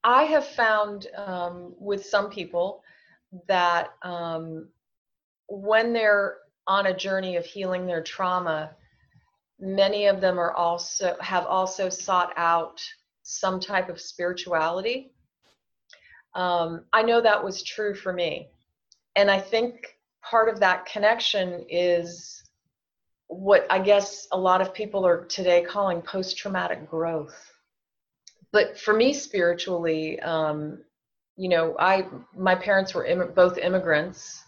I 0.04 0.24
have 0.24 0.46
found 0.46 1.08
um, 1.16 1.74
with 1.80 2.06
some 2.06 2.30
people 2.30 2.84
that 3.48 3.94
um, 4.02 4.68
when 5.48 5.94
they're 5.94 6.38
on 6.68 6.88
a 6.88 6.96
journey 6.96 7.38
of 7.38 7.46
healing 7.46 7.86
their 7.86 8.04
trauma, 8.04 8.72
many 9.62 10.08
of 10.08 10.22
them 10.22 10.40
are 10.40 10.54
also 10.54 11.16
have 11.22 11.46
also 11.48 11.90
sought 11.90 12.34
out 12.38 12.82
some 13.24 13.60
type 13.60 13.90
of 13.90 14.02
spirituality 14.02 15.14
um, 16.36 16.86
I 16.94 17.04
know 17.04 17.22
that 17.22 17.44
was 17.44 17.64
true 17.64 17.96
for 17.96 18.14
me. 18.14 18.50
And 19.16 19.32
I 19.32 19.40
think 19.40 19.76
part 20.24 20.50
of 20.50 20.60
that 20.62 20.86
connection 20.86 21.66
is 21.70 22.44
what 23.28 23.68
I 23.72 23.80
guess 23.80 24.28
a 24.32 24.38
lot 24.38 24.62
of 24.62 24.74
people 24.74 25.06
are 25.08 25.26
today 25.26 25.64
calling 25.64 26.02
post 26.02 26.38
traumatic 26.38 26.90
growth. 26.90 27.36
But 28.54 28.80
for 28.80 28.94
me, 28.94 29.14
spiritually, 29.14 30.20
um, 30.22 30.80
you 31.38 31.50
know, 31.50 31.76
I 31.80 32.08
my 32.36 32.56
parents 32.56 32.94
were 32.96 33.06
Im- 33.06 33.34
both 33.36 33.58
immigrants. 33.58 34.44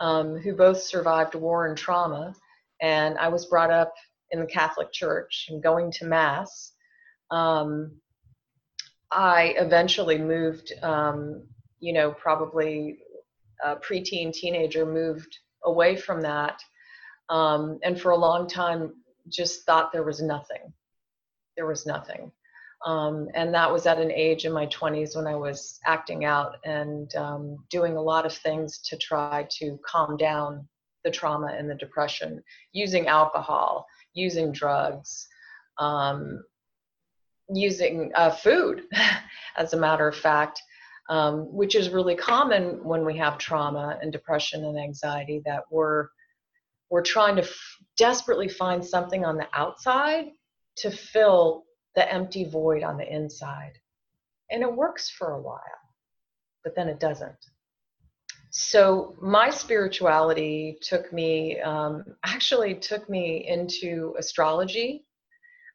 um, 0.00 0.36
who 0.38 0.54
both 0.54 0.82
survived 0.82 1.34
war 1.34 1.66
and 1.66 1.76
trauma. 1.78 2.34
And 2.82 3.18
I 3.18 3.28
was 3.28 3.46
brought 3.46 3.70
up 3.70 3.94
in 4.30 4.40
the 4.40 4.46
Catholic 4.46 4.92
Church 4.92 5.46
and 5.50 5.62
going 5.62 5.90
to 5.92 6.04
Mass. 6.04 6.72
Um, 7.30 8.00
I 9.10 9.54
eventually 9.56 10.18
moved, 10.18 10.72
um, 10.82 11.42
you 11.80 11.92
know, 11.92 12.12
probably 12.12 12.98
a 13.64 13.76
preteen 13.76 14.32
teenager, 14.32 14.86
moved 14.86 15.38
away 15.64 15.96
from 15.96 16.20
that. 16.22 16.62
Um, 17.28 17.78
and 17.82 18.00
for 18.00 18.10
a 18.10 18.16
long 18.16 18.48
time, 18.48 18.94
just 19.28 19.64
thought 19.64 19.92
there 19.92 20.02
was 20.02 20.20
nothing. 20.20 20.72
There 21.56 21.66
was 21.66 21.86
nothing. 21.86 22.32
Um, 22.86 23.28
and 23.34 23.52
that 23.54 23.70
was 23.70 23.86
at 23.86 23.98
an 23.98 24.10
age 24.10 24.46
in 24.46 24.52
my 24.52 24.66
20s 24.66 25.14
when 25.14 25.26
I 25.26 25.34
was 25.34 25.78
acting 25.86 26.24
out 26.24 26.56
and 26.64 27.14
um, 27.14 27.58
doing 27.68 27.96
a 27.96 28.02
lot 28.02 28.24
of 28.24 28.32
things 28.32 28.78
to 28.86 28.96
try 28.96 29.46
to 29.58 29.78
calm 29.84 30.16
down 30.16 30.66
the 31.04 31.10
trauma 31.10 31.54
and 31.56 31.68
the 31.68 31.74
depression, 31.74 32.42
using 32.72 33.06
alcohol, 33.06 33.86
using 34.14 34.52
drugs, 34.52 35.26
um, 35.78 36.42
using 37.52 38.12
uh, 38.14 38.30
food, 38.30 38.84
as 39.56 39.72
a 39.72 39.78
matter 39.78 40.06
of 40.08 40.16
fact, 40.16 40.62
um, 41.08 41.52
which 41.52 41.74
is 41.74 41.90
really 41.90 42.14
common 42.14 42.82
when 42.84 43.04
we 43.04 43.16
have 43.16 43.38
trauma 43.38 43.98
and 44.00 44.12
depression 44.12 44.64
and 44.64 44.78
anxiety 44.78 45.42
that 45.44 45.64
we're 45.70 46.08
we're 46.90 47.02
trying 47.02 47.36
to 47.36 47.42
f- 47.42 47.76
desperately 47.96 48.48
find 48.48 48.84
something 48.84 49.24
on 49.24 49.36
the 49.36 49.46
outside 49.54 50.26
to 50.76 50.90
fill 50.90 51.64
the 51.94 52.12
empty 52.12 52.44
void 52.44 52.82
on 52.82 52.96
the 52.96 53.14
inside. 53.14 53.72
And 54.50 54.62
it 54.62 54.74
works 54.74 55.08
for 55.08 55.32
a 55.32 55.40
while, 55.40 55.60
but 56.64 56.74
then 56.74 56.88
it 56.88 56.98
doesn't. 56.98 57.36
So 58.50 59.16
my 59.20 59.50
spirituality 59.50 60.78
took 60.82 61.12
me, 61.12 61.60
um, 61.60 62.04
actually 62.24 62.74
took 62.74 63.08
me 63.08 63.46
into 63.48 64.14
astrology. 64.18 65.06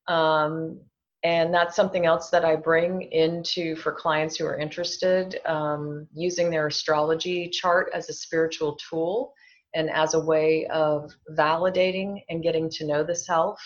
Um, 0.08 0.82
and 1.24 1.54
that's 1.54 1.76
something 1.76 2.06
else 2.06 2.30
that 2.30 2.46
I 2.46 2.56
bring 2.56 3.02
into 3.02 3.76
for 3.78 3.92
clients 3.92 4.36
who 4.36 4.46
are 4.46 4.60
interested, 4.60 5.40
um, 5.46 6.08
using 6.14 6.52
their 6.52 6.68
astrology 6.68 7.50
chart 7.50 7.90
as 7.94 8.10
a 8.10 8.14
spiritual 8.14 8.78
tool 8.90 9.34
and 9.74 9.90
as 9.90 10.14
a 10.14 10.20
way 10.20 10.68
of 10.68 11.12
validating 11.32 12.24
and 12.30 12.44
getting 12.44 12.70
to 12.72 12.86
know 12.86 13.04
the 13.04 13.16
self. 13.16 13.60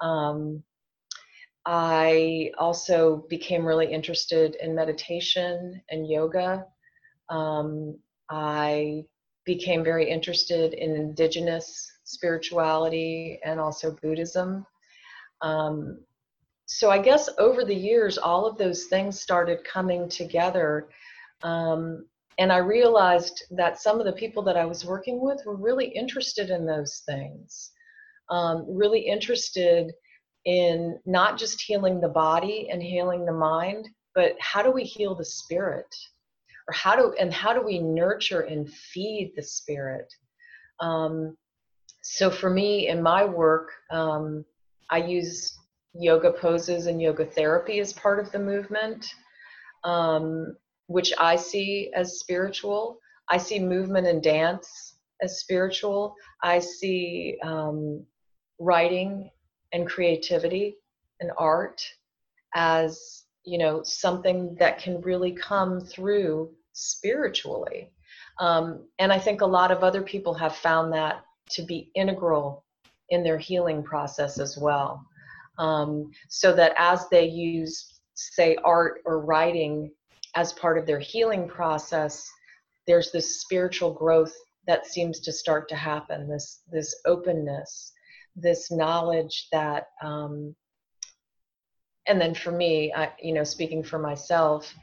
Um, 0.00 0.62
I 1.66 2.52
also 2.58 3.24
became 3.28 3.64
really 3.64 3.92
interested 3.92 4.56
in 4.62 4.74
meditation 4.74 5.82
and 5.90 6.08
yoga. 6.08 6.64
Um, 7.28 7.98
I 8.30 9.04
became 9.44 9.82
very 9.82 10.08
interested 10.08 10.74
in 10.74 10.94
indigenous 10.94 11.90
spirituality 12.04 13.40
and 13.44 13.58
also 13.58 13.96
Buddhism. 14.02 14.66
Um, 15.40 16.00
so 16.66 16.90
I 16.90 16.98
guess 16.98 17.30
over 17.38 17.64
the 17.64 17.74
years, 17.74 18.18
all 18.18 18.44
of 18.46 18.58
those 18.58 18.84
things 18.84 19.20
started 19.20 19.64
coming 19.64 20.08
together. 20.08 20.88
Um, 21.42 22.06
and 22.38 22.52
I 22.52 22.58
realized 22.58 23.44
that 23.52 23.80
some 23.80 23.98
of 23.98 24.04
the 24.04 24.12
people 24.12 24.42
that 24.44 24.56
I 24.56 24.66
was 24.66 24.84
working 24.84 25.20
with 25.20 25.40
were 25.46 25.56
really 25.56 25.86
interested 25.86 26.50
in 26.50 26.66
those 26.66 27.02
things, 27.06 27.72
um, 28.30 28.66
really 28.68 29.00
interested 29.00 29.92
in 30.44 30.98
not 31.06 31.38
just 31.38 31.62
healing 31.62 32.00
the 32.00 32.08
body 32.08 32.68
and 32.70 32.82
healing 32.82 33.24
the 33.24 33.32
mind, 33.32 33.88
but 34.14 34.32
how 34.40 34.62
do 34.62 34.70
we 34.70 34.84
heal 34.84 35.14
the 35.14 35.24
spirit? 35.24 35.86
Or 36.68 36.74
how 36.74 36.96
do 36.96 37.14
and 37.18 37.32
how 37.32 37.52
do 37.52 37.62
we 37.62 37.78
nurture 37.78 38.42
and 38.42 38.70
feed 38.70 39.32
the 39.34 39.42
spirit? 39.42 40.12
Um, 40.80 41.36
so 42.02 42.30
for 42.30 42.50
me 42.50 42.88
in 42.88 43.02
my 43.02 43.24
work, 43.24 43.70
um, 43.90 44.44
I 44.90 44.98
use 44.98 45.58
yoga 45.94 46.32
poses 46.32 46.86
and 46.86 47.00
yoga 47.00 47.26
therapy 47.26 47.80
as 47.80 47.92
part 47.92 48.18
of 48.18 48.30
the 48.32 48.38
movement, 48.38 49.06
um, 49.84 50.56
which 50.86 51.12
I 51.18 51.36
see 51.36 51.90
as 51.94 52.20
spiritual. 52.20 52.98
I 53.28 53.38
see 53.38 53.58
movement 53.58 54.06
and 54.06 54.22
dance 54.22 54.98
as 55.20 55.40
spiritual. 55.40 56.14
I 56.42 56.58
see 56.60 57.36
um, 57.42 58.04
writing 58.58 59.30
and 59.72 59.86
creativity 59.86 60.76
and 61.20 61.30
art 61.36 61.82
as 62.54 63.24
you 63.44 63.58
know 63.58 63.82
something 63.82 64.56
that 64.58 64.78
can 64.78 65.00
really 65.02 65.32
come 65.32 65.80
through 65.80 66.50
spiritually. 66.78 67.90
Um, 68.40 68.86
and 69.00 69.12
i 69.12 69.18
think 69.18 69.40
a 69.40 69.46
lot 69.46 69.72
of 69.72 69.82
other 69.82 70.02
people 70.02 70.32
have 70.34 70.54
found 70.54 70.92
that 70.92 71.24
to 71.50 71.62
be 71.62 71.90
integral 71.94 72.64
in 73.08 73.24
their 73.24 73.38
healing 73.38 73.82
process 73.82 74.38
as 74.38 74.56
well. 74.56 75.04
Um, 75.58 76.12
so 76.28 76.54
that 76.54 76.72
as 76.76 77.08
they 77.08 77.26
use 77.26 78.00
say 78.14 78.56
art 78.64 79.00
or 79.04 79.20
writing 79.20 79.90
as 80.34 80.52
part 80.52 80.78
of 80.78 80.86
their 80.86 80.98
healing 80.98 81.48
process 81.48 82.28
there's 82.86 83.12
this 83.12 83.40
spiritual 83.40 83.92
growth 83.92 84.34
that 84.66 84.86
seems 84.86 85.20
to 85.20 85.32
start 85.32 85.68
to 85.68 85.76
happen 85.76 86.28
this 86.28 86.62
this 86.72 86.94
openness 87.06 87.92
this 88.34 88.70
knowledge 88.70 89.46
that 89.52 89.86
um, 90.02 90.54
and 92.08 92.20
then 92.20 92.34
for 92.34 92.50
me 92.50 92.92
I, 92.92 93.12
you 93.22 93.32
know 93.34 93.44
speaking 93.44 93.84
for 93.84 94.00
myself 94.00 94.74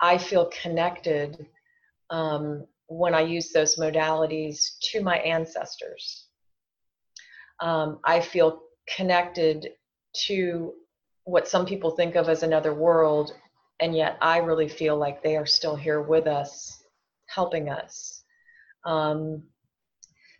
i 0.00 0.16
feel 0.18 0.50
connected 0.62 1.46
um, 2.10 2.64
when 2.88 3.14
i 3.14 3.20
use 3.20 3.52
those 3.52 3.76
modalities 3.76 4.78
to 4.80 5.02
my 5.02 5.18
ancestors. 5.18 6.26
Um, 7.60 8.00
i 8.04 8.20
feel 8.20 8.60
connected 8.96 9.68
to 10.26 10.74
what 11.24 11.48
some 11.48 11.66
people 11.66 11.90
think 11.90 12.14
of 12.14 12.28
as 12.28 12.42
another 12.42 12.72
world 12.74 13.32
and 13.80 13.96
yet 13.96 14.16
i 14.20 14.38
really 14.38 14.68
feel 14.68 14.96
like 14.96 15.22
they 15.22 15.36
are 15.36 15.46
still 15.46 15.76
here 15.76 16.00
with 16.00 16.26
us 16.26 16.82
helping 17.26 17.68
us. 17.68 18.22
Um, 18.84 19.42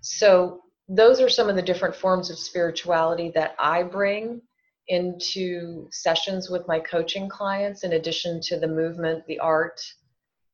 so 0.01 0.61
those 0.89 1.21
are 1.21 1.29
some 1.29 1.49
of 1.49 1.57
the 1.57 1.63
different 1.63 1.97
forms 1.97 2.31
of 2.31 2.39
spirituality 2.39 3.33
that 3.35 3.57
I 3.59 3.83
bring 3.83 4.41
into 4.89 5.89
sessions 5.91 6.51
with 6.51 6.67
my 6.69 6.79
coaching 6.79 7.29
clients, 7.29 7.85
in 7.85 7.95
addition 7.95 8.41
to 8.43 8.59
the 8.59 8.69
movement, 8.69 9.25
the 9.27 9.39
art, 9.39 9.81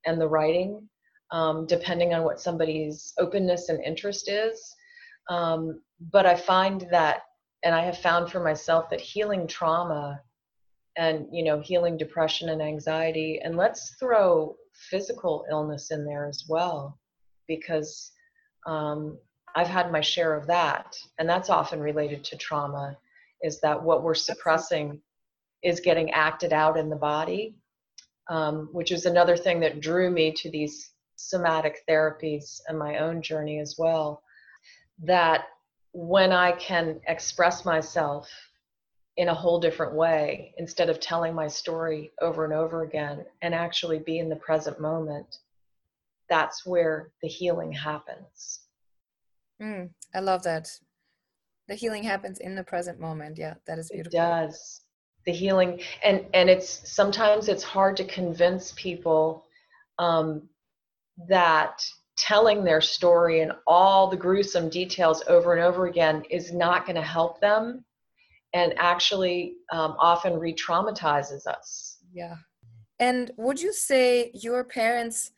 and 0.07 0.21
the 0.21 0.29
writing, 0.29 0.88
um, 1.31 1.66
depending 1.66 2.14
on 2.14 2.25
what 2.25 2.40
somebody's 2.40 3.12
openness 3.18 3.68
and 3.68 3.83
interest 3.85 4.29
is. 4.29 4.75
Um, 5.29 5.81
but 6.11 6.27
I 6.27 6.35
find 6.35 6.87
that, 6.90 7.23
and 7.62 7.75
I 7.75 7.83
have 7.85 7.99
found 7.99 8.31
for 8.31 8.42
myself 8.42 8.90
that 8.90 9.01
healing 9.01 9.47
trauma 9.47 10.21
and 10.97 11.27
you 11.33 11.42
know 11.42 11.59
healing 11.61 11.97
depression 11.97 12.51
and 12.51 12.61
anxiety 12.61 13.40
and 13.42 13.57
let's 13.57 13.95
throw 13.99 14.55
physical 14.90 15.47
illness 15.51 15.90
in 15.90 16.05
there 16.05 16.27
as 16.27 16.45
well 16.51 16.99
because 17.49 18.12
um, 18.66 19.18
I've 19.55 19.68
had 19.68 19.92
my 19.92 20.01
share 20.01 20.35
of 20.35 20.47
that. 20.47 20.97
And 21.18 21.29
that's 21.29 21.51
often 21.51 21.81
related 21.81 22.25
to 22.25 22.37
trauma, 22.37 22.97
is 23.42 23.61
that 23.61 23.83
what 23.83 24.02
we're 24.02 24.14
suppressing 24.14 25.00
is 25.62 25.81
getting 25.81 26.11
acted 26.12 26.52
out 26.52 26.76
in 26.76 26.88
the 26.88 26.96
body, 26.96 27.55
um, 28.28 28.68
which 28.72 28.92
is 28.92 29.07
another 29.07 29.37
thing 29.37 29.61
that 29.61 29.81
drew 29.81 30.11
me 30.11 30.33
to 30.33 30.50
these 30.50 30.90
somatic 31.16 31.81
therapies 31.88 32.61
and 32.66 32.78
my 32.78 32.98
own 32.98 33.22
journey 33.22 33.61
as 33.61 33.76
well. 33.78 34.22
That 35.05 35.46
when 35.92 36.33
I 36.33 36.52
can 36.52 37.00
express 37.07 37.64
myself 37.64 38.28
in 39.16 39.28
a 39.28 39.35
whole 39.35 39.61
different 39.61 39.94
way, 39.94 40.55
instead 40.57 40.88
of 40.88 41.00
telling 41.00 41.35
my 41.35 41.46
story 41.46 42.12
over 42.20 42.44
and 42.44 42.55
over 42.55 42.83
again 42.83 43.24
and 43.42 43.55
actually 43.55 43.98
be 43.98 44.18
in 44.18 44.28
the 44.28 44.37
present 44.37 44.81
moment, 44.81 45.38
that's 46.28 46.64
where 46.64 47.12
the 47.20 47.28
healing 47.28 47.72
happens. 47.72 48.61
Mm, 49.61 49.90
I 50.14 50.20
love 50.20 50.42
that. 50.44 50.68
The 51.68 51.75
healing 51.75 52.03
happens 52.03 52.38
in 52.38 52.55
the 52.55 52.64
present 52.64 52.98
moment. 53.01 53.38
Yeah, 53.38 53.55
that 53.66 53.79
is 53.79 53.90
beautiful. 53.90 54.18
It 54.18 54.22
does. 54.22 54.81
The 55.27 55.33
healing, 55.33 55.81
and 56.05 56.27
and 56.35 56.51
it's 56.51 56.90
sometimes 56.90 57.48
it's 57.48 57.62
hard 57.62 57.96
to 57.98 58.05
convince 58.05 58.72
people 58.72 59.44
um, 59.98 60.48
that 61.29 61.81
telling 62.18 62.64
their 62.64 62.81
story 62.81 63.40
and 63.40 63.53
all 63.66 64.11
the 64.11 64.16
gruesome 64.16 64.68
details 64.68 65.22
over 65.29 65.55
and 65.55 65.62
over 65.62 65.87
again 65.87 66.25
is 66.31 66.53
not 66.53 66.85
going 66.87 66.96
to 66.96 67.03
help 67.03 67.40
them, 67.40 67.85
and 68.53 68.75
actually 68.79 69.55
um, 69.72 69.94
often 69.98 70.38
re-traumatizes 70.38 71.46
us. 71.46 71.98
Yeah. 72.12 72.35
And 72.98 73.31
would 73.37 73.61
you 73.61 73.72
say 73.72 74.31
your 74.35 74.64
parents? 74.64 75.31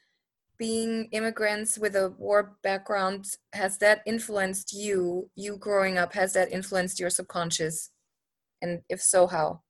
Being 0.59 1.09
immigrants 1.13 1.79
with 1.79 1.97
a 1.97 2.11
war 2.19 2.57
background 2.63 3.27
has 3.53 3.79
that 3.79 4.03
influenced 4.07 4.73
you 4.73 5.31
you 5.35 5.57
growing 5.57 5.99
up 5.99 6.15
has 6.15 6.33
that 6.33 6.53
influenced 6.53 7.01
your 7.01 7.11
subconscious? 7.11 7.91
And 8.63 8.83
if 8.89 9.03
so 9.03 9.27
how? 9.27 9.61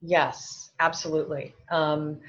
Yes 0.00 0.68
absolutely. 0.80 1.54
Um, 1.70 2.20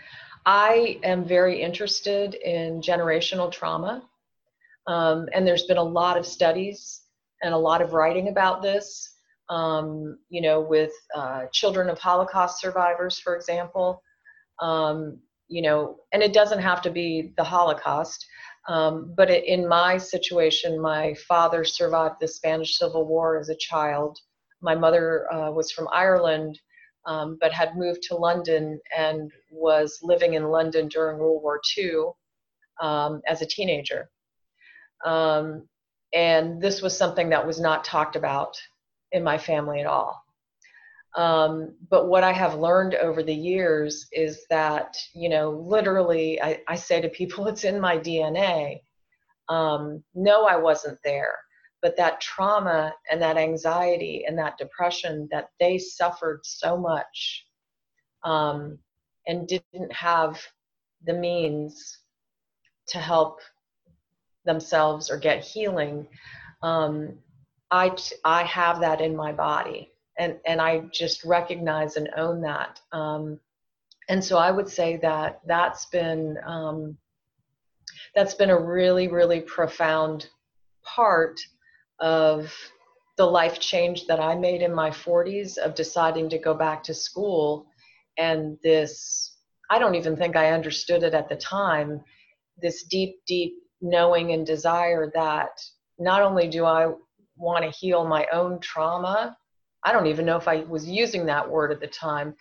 i 0.45 0.99
am 1.03 1.25
very 1.25 1.61
interested 1.61 2.33
in 2.35 2.81
generational 2.81 3.51
trauma. 3.51 4.03
Um, 4.87 5.27
and 5.33 5.45
there's 5.45 5.65
been 5.65 5.77
a 5.77 5.83
lot 5.83 6.17
of 6.17 6.25
studies 6.25 7.01
and 7.43 7.53
a 7.53 7.57
lot 7.57 7.81
of 7.81 7.93
writing 7.93 8.29
about 8.29 8.61
this, 8.61 9.15
um, 9.49 10.17
you 10.29 10.41
know, 10.41 10.61
with 10.61 10.91
uh, 11.15 11.45
children 11.51 11.89
of 11.89 11.99
Holocaust 11.99 12.59
survivors, 12.59 13.19
for 13.19 13.35
example. 13.35 14.01
Um, 14.61 15.19
you 15.49 15.61
know, 15.61 15.97
and 16.13 16.23
it 16.23 16.33
doesn't 16.33 16.61
have 16.61 16.81
to 16.83 16.91
be 16.91 17.33
the 17.35 17.43
Holocaust. 17.43 18.25
Um, 18.67 19.13
but 19.17 19.29
it, 19.29 19.45
in 19.45 19.67
my 19.67 19.97
situation, 19.97 20.79
my 20.79 21.15
father 21.27 21.63
survived 21.63 22.15
the 22.19 22.27
Spanish 22.27 22.77
Civil 22.77 23.05
War 23.05 23.37
as 23.39 23.49
a 23.49 23.55
child. 23.55 24.19
My 24.61 24.75
mother 24.75 25.31
uh, 25.33 25.51
was 25.51 25.71
from 25.71 25.87
Ireland, 25.91 26.59
um, 27.05 27.37
but 27.41 27.51
had 27.51 27.77
moved 27.77 28.03
to 28.03 28.15
London 28.15 28.79
and 28.95 29.31
was 29.51 29.99
living 30.03 30.35
in 30.35 30.43
London 30.45 30.87
during 30.87 31.17
World 31.17 31.41
War 31.41 31.59
II 31.77 32.11
um, 32.81 33.21
as 33.27 33.41
a 33.41 33.47
teenager. 33.47 34.09
Um, 35.03 35.67
and 36.13 36.61
this 36.61 36.81
was 36.81 36.97
something 36.97 37.29
that 37.29 37.45
was 37.45 37.59
not 37.59 37.83
talked 37.83 38.15
about 38.15 38.59
in 39.11 39.23
my 39.23 39.37
family 39.37 39.79
at 39.79 39.87
all. 39.87 40.23
Um, 41.15 41.75
but 41.89 42.07
what 42.07 42.23
I 42.23 42.31
have 42.31 42.59
learned 42.59 42.95
over 42.95 43.23
the 43.23 43.33
years 43.33 44.07
is 44.11 44.45
that, 44.49 44.95
you 45.13 45.29
know, 45.29 45.49
literally, 45.49 46.41
I, 46.41 46.61
I 46.67 46.75
say 46.75 47.01
to 47.01 47.09
people, 47.09 47.47
it's 47.49 47.63
in 47.63 47.79
my 47.79 47.97
DNA. 47.97 48.81
Um, 49.47 50.03
no, 50.13 50.45
I 50.45 50.55
wasn't 50.55 50.99
there. 51.03 51.35
But 51.81 51.95
that 51.97 52.19
trauma 52.19 52.93
and 53.09 53.21
that 53.21 53.37
anxiety 53.37 54.25
and 54.27 54.37
that 54.37 54.57
depression 54.57 55.27
that 55.31 55.49
they 55.59 55.77
suffered 55.77 56.41
so 56.43 56.77
much 56.77 57.45
um, 58.23 58.77
and 59.27 59.47
didn't 59.47 59.91
have 59.93 60.41
the 61.05 61.13
means 61.13 61.99
to 62.87 62.99
help 62.99 63.39
themselves 64.43 65.09
or 65.09 65.17
get 65.17 65.41
healing, 65.41 66.05
um, 66.61 67.17
I, 67.71 67.95
I 68.25 68.43
have 68.43 68.81
that 68.81 68.99
in 68.99 69.15
my 69.15 69.31
body 69.31 69.93
and 70.19 70.37
and 70.45 70.61
I 70.61 70.81
just 70.91 71.23
recognize 71.23 71.95
and 71.95 72.09
own 72.15 72.41
that. 72.41 72.79
Um, 72.91 73.39
and 74.09 74.23
so 74.23 74.37
I 74.37 74.51
would 74.51 74.69
say 74.69 74.97
that 74.97 75.39
that's 75.47 75.85
been 75.87 76.37
um, 76.45 76.97
that's 78.13 78.35
been 78.35 78.49
a 78.51 78.59
really 78.59 79.07
really 79.07 79.41
profound 79.41 80.27
part 80.83 81.39
of 81.99 82.53
the 83.17 83.25
life 83.25 83.59
change 83.59 84.07
that 84.07 84.19
I 84.19 84.35
made 84.35 84.61
in 84.61 84.73
my 84.73 84.89
40s 84.89 85.57
of 85.57 85.75
deciding 85.75 86.29
to 86.29 86.37
go 86.37 86.53
back 86.53 86.83
to 86.83 86.93
school 86.93 87.65
and 88.17 88.57
this 88.63 89.37
I 89.69 89.77
don't 89.79 89.95
even 89.95 90.15
think 90.15 90.35
I 90.35 90.51
understood 90.51 91.03
it 91.03 91.13
at 91.13 91.29
the 91.29 91.35
time 91.35 92.01
this 92.61 92.83
deep 92.83 93.15
deep 93.25 93.53
knowing 93.81 94.33
and 94.33 94.45
desire 94.45 95.11
that 95.13 95.49
not 95.97 96.21
only 96.21 96.47
do 96.47 96.65
I 96.65 96.91
want 97.37 97.63
to 97.63 97.71
heal 97.71 98.05
my 98.05 98.25
own 98.33 98.59
trauma 98.59 99.37
I 99.83 99.91
don't 99.93 100.07
even 100.07 100.25
know 100.25 100.37
if 100.37 100.47
I 100.47 100.61
was 100.61 100.87
using 100.87 101.25
that 101.25 101.49
word 101.49 101.71
at 101.71 101.79
the 101.79 101.87
time, 101.87 102.35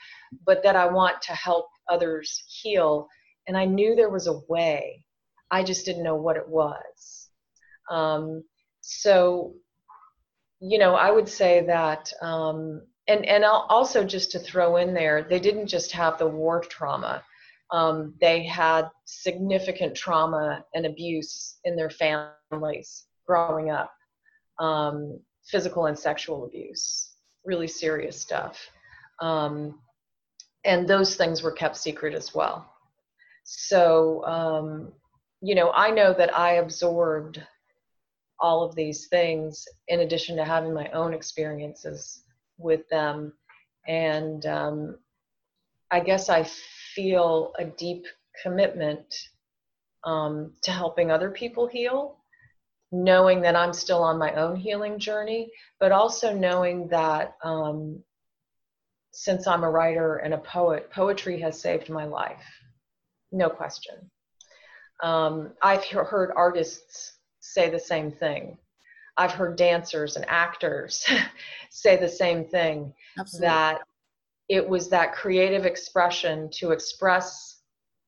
but 0.44 0.62
that 0.62 0.76
I 0.76 0.86
want 0.86 1.22
to 1.22 1.32
help 1.32 1.68
others 1.88 2.42
heal. 2.48 3.08
And 3.46 3.56
I 3.56 3.64
knew 3.64 3.94
there 3.94 4.10
was 4.10 4.26
a 4.26 4.40
way. 4.48 5.04
I 5.50 5.62
just 5.62 5.86
didn't 5.86 6.02
know 6.02 6.16
what 6.16 6.36
it 6.36 6.48
was. 6.48 7.30
Um, 7.90 8.44
so, 8.80 9.54
you 10.60 10.78
know, 10.78 10.94
I 10.94 11.10
would 11.10 11.28
say 11.28 11.64
that, 11.66 12.12
um, 12.20 12.82
and 13.06 13.24
and 13.24 13.44
also 13.44 14.04
just 14.04 14.32
to 14.32 14.38
throw 14.38 14.76
in 14.76 14.92
there, 14.92 15.22
they 15.22 15.40
didn't 15.40 15.68
just 15.68 15.92
have 15.92 16.18
the 16.18 16.26
war 16.26 16.60
trauma. 16.60 17.22
Um, 17.70 18.14
they 18.20 18.42
had 18.42 18.90
significant 19.04 19.94
trauma 19.94 20.64
and 20.74 20.84
abuse 20.84 21.58
in 21.64 21.76
their 21.76 21.90
families 21.90 23.04
growing 23.26 23.70
up, 23.70 23.92
um, 24.58 25.20
physical 25.44 25.86
and 25.86 25.98
sexual 25.98 26.44
abuse 26.44 27.07
really 27.44 27.68
serious 27.68 28.20
stuff. 28.20 28.70
Um, 29.20 29.80
and 30.64 30.88
those 30.88 31.16
things 31.16 31.42
were 31.42 31.52
kept 31.52 31.76
secret 31.76 32.14
as 32.14 32.34
well. 32.34 32.70
So, 33.44 34.24
um, 34.24 34.92
you 35.40 35.54
know, 35.54 35.70
I 35.70 35.90
know 35.90 36.12
that 36.12 36.36
I 36.36 36.54
absorbed 36.54 37.42
all 38.40 38.62
of 38.62 38.74
these 38.74 39.06
things 39.08 39.66
in 39.88 40.00
addition 40.00 40.36
to 40.36 40.44
having 40.44 40.74
my 40.74 40.88
own 40.90 41.14
experiences 41.14 42.24
with 42.58 42.88
them. 42.88 43.32
And 43.86 44.44
um, 44.46 44.98
I 45.90 46.00
guess 46.00 46.28
I 46.28 46.44
feel 46.94 47.52
a 47.58 47.64
deep 47.64 48.04
commitment 48.42 49.14
um, 50.04 50.52
to 50.62 50.70
helping 50.70 51.10
other 51.10 51.30
people 51.30 51.66
heal 51.66 52.17
knowing 52.90 53.42
that 53.42 53.56
I'm 53.56 53.72
still 53.72 54.02
on 54.02 54.18
my 54.18 54.32
own 54.34 54.56
healing 54.56 54.98
journey, 54.98 55.50
but 55.78 55.92
also 55.92 56.34
knowing 56.34 56.88
that 56.88 57.36
um, 57.42 58.02
since 59.12 59.46
I'm 59.46 59.64
a 59.64 59.70
writer 59.70 60.16
and 60.16 60.34
a 60.34 60.38
poet, 60.38 60.90
poetry 60.90 61.40
has 61.40 61.60
saved 61.60 61.90
my 61.90 62.04
life. 62.04 62.44
No 63.30 63.50
question. 63.50 64.10
Um, 65.02 65.52
I've 65.62 65.84
heard 65.84 66.32
artists 66.34 67.18
say 67.40 67.70
the 67.70 67.78
same 67.78 68.10
thing. 68.10 68.58
I've 69.16 69.32
heard 69.32 69.56
dancers 69.56 70.16
and 70.16 70.24
actors 70.28 71.04
say 71.70 71.96
the 71.96 72.08
same 72.08 72.44
thing 72.44 72.94
Absolutely. 73.18 73.48
that 73.48 73.80
it 74.48 74.66
was 74.66 74.88
that 74.88 75.14
creative 75.14 75.66
expression 75.66 76.48
to 76.52 76.70
express 76.70 77.60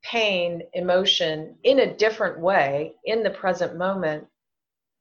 pain, 0.03 0.62
emotion 0.73 1.57
in 1.64 1.81
a 1.81 1.95
different 1.95 2.38
way 2.40 2.95
in 3.05 3.23
the 3.23 3.31
present 3.31 3.77
moment 3.77 4.27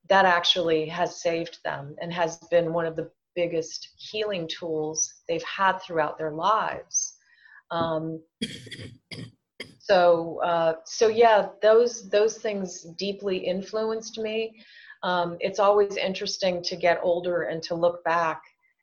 that 0.09 0.25
actually 0.25 0.87
has 0.87 1.21
saved 1.21 1.59
them 1.63 1.95
and 2.01 2.11
has 2.11 2.37
been 2.49 2.73
one 2.73 2.85
of 2.85 2.95
the 2.95 3.09
biggest 3.35 3.89
healing 3.97 4.47
tools 4.47 5.21
they've 5.27 5.43
had 5.43 5.77
throughout 5.79 6.17
their 6.17 6.31
lives. 6.31 7.15
Um, 7.71 8.21
so, 9.79 10.41
uh, 10.43 10.73
so 10.85 11.07
yeah, 11.07 11.49
those 11.61 12.09
those 12.09 12.37
things 12.37 12.83
deeply 12.97 13.37
influenced 13.37 14.17
me. 14.17 14.63
Um, 15.03 15.37
it's 15.39 15.59
always 15.59 15.95
interesting 15.95 16.61
to 16.63 16.75
get 16.75 16.99
older 17.03 17.43
and 17.43 17.63
to 17.63 17.75
look 17.75 18.03
back 18.03 18.41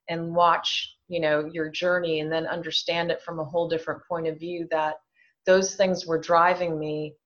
and 0.09 0.35
watch, 0.35 0.97
you 1.09 1.21
know, 1.21 1.51
your 1.53 1.69
journey 1.69 2.21
and 2.21 2.33
then 2.33 2.47
understand 2.47 3.11
it 3.11 3.21
from 3.21 3.41
a 3.41 3.45
whole 3.45 3.69
different 3.69 4.01
point 4.09 4.29
of 4.29 4.39
view. 4.39 4.69
That 4.71 4.95
those 5.45 5.75
things 5.75 6.07
were 6.07 6.19
driving 6.19 6.79
me, 6.79 7.17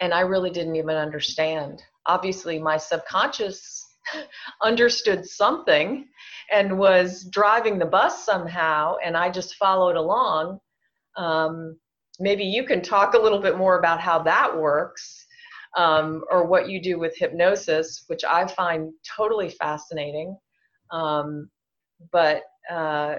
and 0.00 0.12
I 0.12 0.20
really 0.20 0.50
didn't 0.50 0.76
even 0.76 0.96
understand 0.96 1.82
obviously 2.08 2.58
my 2.58 2.76
subconscious 2.76 3.86
understood 4.62 5.24
something 5.24 6.06
and 6.50 6.78
was 6.78 7.28
driving 7.30 7.78
the 7.78 7.84
bus 7.84 8.24
somehow 8.24 8.96
and 9.04 9.16
i 9.16 9.30
just 9.30 9.54
followed 9.56 9.96
along. 9.96 10.58
Um, 11.16 11.78
maybe 12.18 12.44
you 12.44 12.64
can 12.64 12.80
talk 12.80 13.14
a 13.14 13.18
little 13.18 13.40
bit 13.40 13.58
more 13.58 13.78
about 13.78 14.00
how 14.00 14.22
that 14.22 14.56
works 14.56 15.26
um, 15.76 16.24
or 16.30 16.46
what 16.46 16.68
you 16.68 16.80
do 16.80 16.98
with 16.98 17.16
hypnosis 17.16 18.04
which 18.08 18.24
i 18.24 18.46
find 18.46 18.92
totally 19.16 19.50
fascinating. 19.50 20.36
Um, 20.90 21.50
but 22.12 22.42
uh, 22.70 23.16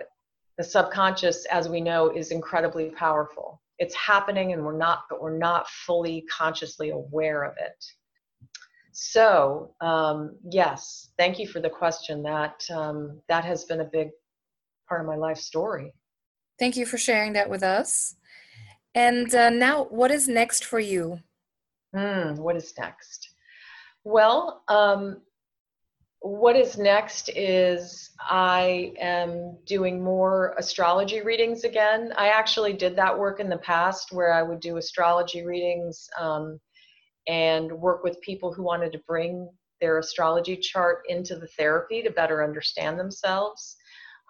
the 0.58 0.63
subconscious 0.63 1.45
as 1.45 1.69
we 1.69 1.82
know 1.82 2.10
is 2.10 2.32
incredibly 2.32 2.89
powerful. 2.89 3.62
It's 3.78 3.95
happening 3.95 4.54
and 4.54 4.65
we're 4.65 4.78
not 4.78 5.04
but 5.10 5.21
we're 5.21 5.38
not 5.38 5.69
fully 5.69 6.25
consciously 6.36 6.89
aware 6.89 7.43
of 7.43 7.54
it 7.58 7.86
so 8.91 9.73
um, 9.82 10.36
yes, 10.49 11.10
thank 11.17 11.39
you 11.39 11.47
for 11.47 11.60
the 11.60 11.69
question. 11.69 12.23
That 12.23 12.62
um, 12.71 13.21
that 13.28 13.45
has 13.45 13.65
been 13.65 13.82
a 13.82 13.86
big 13.86 14.10
part 14.88 15.02
of 15.02 15.08
my 15.08 15.15
life 15.15 15.38
story. 15.38 15.93
Thank 16.58 16.75
you 16.75 16.86
for 16.86 16.97
sharing 16.97 17.34
that 17.34 17.49
with 17.49 17.63
us. 17.63 18.15
And 18.95 19.34
uh, 19.34 19.49
now, 19.49 19.86
what 19.86 20.12
is 20.12 20.28
next 20.28 20.65
for 20.65 20.80
you? 20.80 21.19
Mm, 21.95 22.38
what 22.38 22.56
is 22.56 22.73
next? 22.78 23.30
Well, 24.04 24.63
um, 24.67 25.21
what 26.21 26.56
is 26.56 26.77
next 26.77 27.29
is 27.29 28.12
I 28.19 28.94
am 29.00 29.58
doing 29.65 30.04
more 30.04 30.54
astrology 30.58 31.21
readings 31.21 31.63
again. 31.63 32.13
I 32.17 32.29
actually 32.29 32.73
did 32.73 32.96
that 32.98 33.17
work 33.17 33.40
in 33.40 33.50
the 33.50 33.58
past 33.60 34.12
where 34.12 34.33
I 34.33 34.44
would 34.44 34.60
do 34.60 34.77
astrology 34.77 35.46
readings 35.46 36.10
um, 36.19 36.60
and 37.30 37.71
work 37.71 38.04
with 38.04 38.19
people 38.21 38.52
who 38.52 38.63
wanted 38.63 38.92
to 38.92 39.00
bring 39.08 39.48
their 39.80 40.00
astrology 40.00 40.58
chart 40.58 41.04
into 41.08 41.36
the 41.36 41.48
therapy 41.48 42.02
to 42.02 42.10
better 42.10 42.44
understand 42.44 43.00
themselves. 43.00 43.77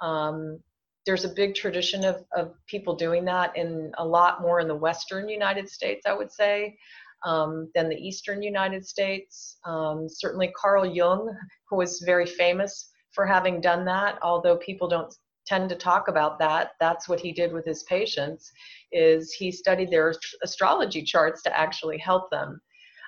Um, 0.02 0.60
there's 1.06 1.24
a 1.24 1.30
big 1.30 1.56
tradition 1.56 2.04
of, 2.04 2.24
of 2.36 2.54
people 2.68 2.96
doing 2.96 3.24
that 3.26 3.56
in 3.56 3.92
a 3.98 4.06
lot 4.06 4.42
more 4.42 4.60
in 4.60 4.68
the 4.68 4.76
western 4.76 5.30
United 5.30 5.70
States, 5.70 6.06
I 6.06 6.14
would 6.14 6.32
say, 6.32 6.78
um, 7.26 7.72
than 7.74 7.88
the 7.90 7.96
eastern 7.96 8.44
United 8.44 8.86
States. 8.86 9.58
Um, 9.66 10.08
certainly, 10.10 10.52
Carl 10.56 10.86
Jung, 10.86 11.34
who 11.70 11.78
was 11.78 12.04
very 12.06 12.26
famous 12.26 12.92
for 13.12 13.26
having 13.26 13.62
done 13.62 13.86
that, 13.86 14.20
although 14.22 14.58
people 14.58 14.90
don't 14.90 15.14
tend 15.48 15.70
to 15.70 15.76
talk 15.76 16.10
about 16.10 16.38
that 16.38 16.74
that's 16.80 17.10
what 17.10 17.20
he 17.20 17.32
did 17.32 17.52
with 17.52 17.66
his 17.66 17.82
patients 17.84 18.52
is 18.92 19.34
he 19.34 19.52
studied 19.52 19.90
their 19.90 20.14
astrology 20.44 21.02
charts 21.02 21.42
to 21.42 21.58
actually 21.58 21.98
help 21.98 22.30
them 22.30 22.62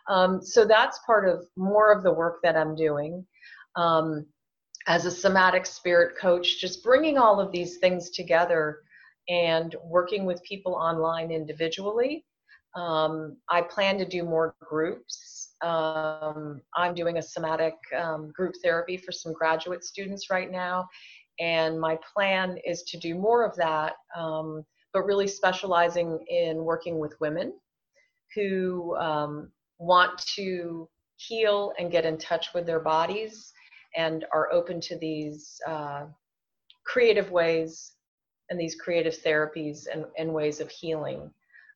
Um, 0.07 0.41
so 0.41 0.65
that's 0.65 0.99
part 1.05 1.27
of 1.27 1.45
more 1.55 1.91
of 1.91 2.03
the 2.03 2.13
work 2.13 2.39
that 2.43 2.57
I'm 2.57 2.75
doing. 2.75 3.25
Um, 3.75 4.25
as 4.87 5.05
a 5.05 5.11
somatic 5.11 5.65
spirit 5.65 6.17
coach, 6.17 6.59
just 6.59 6.83
bringing 6.83 7.17
all 7.17 7.39
of 7.39 7.51
these 7.51 7.77
things 7.77 8.09
together 8.09 8.79
and 9.29 9.75
working 9.83 10.25
with 10.25 10.43
people 10.43 10.73
online 10.73 11.31
individually. 11.31 12.25
Um, 12.75 13.37
I 13.49 13.61
plan 13.61 13.97
to 13.99 14.05
do 14.05 14.23
more 14.23 14.55
groups. 14.61 15.55
Um, 15.61 16.61
I'm 16.75 16.95
doing 16.95 17.17
a 17.17 17.21
somatic 17.21 17.75
um, 17.95 18.31
group 18.31 18.55
therapy 18.63 18.97
for 18.97 19.11
some 19.11 19.33
graduate 19.33 19.83
students 19.83 20.29
right 20.31 20.51
now, 20.51 20.87
and 21.39 21.79
my 21.79 21.97
plan 22.13 22.57
is 22.65 22.83
to 22.83 22.97
do 22.97 23.13
more 23.13 23.45
of 23.45 23.55
that, 23.57 23.93
um, 24.15 24.65
but 24.93 25.03
really 25.03 25.27
specializing 25.27 26.19
in 26.29 26.57
working 26.63 26.97
with 26.97 27.19
women 27.19 27.53
who 28.33 28.95
um, 28.97 29.51
want 29.81 30.15
to 30.35 30.87
heal 31.17 31.73
and 31.79 31.91
get 31.91 32.05
in 32.05 32.17
touch 32.17 32.53
with 32.53 32.65
their 32.65 32.79
bodies 32.79 33.51
and 33.95 34.25
are 34.31 34.51
open 34.53 34.79
to 34.79 34.97
these 34.97 35.59
uh, 35.67 36.05
creative 36.85 37.31
ways 37.31 37.93
and 38.49 38.59
these 38.59 38.75
creative 38.75 39.15
therapies 39.25 39.87
and, 39.91 40.05
and 40.17 40.31
ways 40.31 40.59
of 40.59 40.69
healing. 40.69 41.31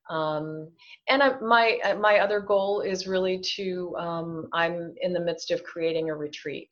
Um, 0.10 0.70
and 1.10 1.24
I, 1.24 1.40
my 1.40 1.80
uh, 1.84 1.96
my 1.96 2.20
other 2.20 2.40
goal 2.40 2.82
is 2.82 3.08
really 3.08 3.40
to 3.56 3.96
um, 3.98 4.48
I'm 4.54 4.94
in 5.02 5.14
the 5.14 5.20
midst 5.20 5.50
of 5.50 5.64
creating 5.64 6.12
a 6.12 6.16
retreat. 6.16 6.70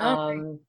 Okay. 0.00 0.08
Um, 0.08 0.60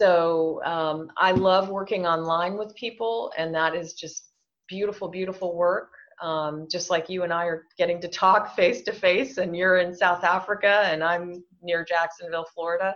so 0.00 0.62
um, 0.64 1.10
I 1.18 1.32
love 1.32 1.68
working 1.68 2.06
online 2.06 2.56
with 2.56 2.74
people, 2.76 3.30
and 3.36 3.54
that 3.54 3.74
is 3.74 3.92
just 3.92 4.30
beautiful, 4.68 5.08
beautiful 5.08 5.54
work. 5.54 5.90
Um, 6.20 6.66
just 6.70 6.90
like 6.90 7.08
you 7.08 7.22
and 7.22 7.32
I 7.32 7.44
are 7.44 7.66
getting 7.76 8.00
to 8.00 8.08
talk 8.08 8.56
face 8.56 8.82
to 8.82 8.92
face, 8.92 9.38
and 9.38 9.56
you're 9.56 9.78
in 9.78 9.94
South 9.94 10.24
Africa, 10.24 10.82
and 10.84 11.02
I'm 11.02 11.44
near 11.62 11.84
Jacksonville, 11.84 12.46
Florida. 12.54 12.94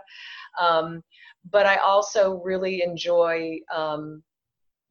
Um, 0.59 1.03
but 1.51 1.65
I 1.65 1.77
also 1.77 2.41
really 2.43 2.83
enjoy 2.83 3.59
um, 3.73 4.23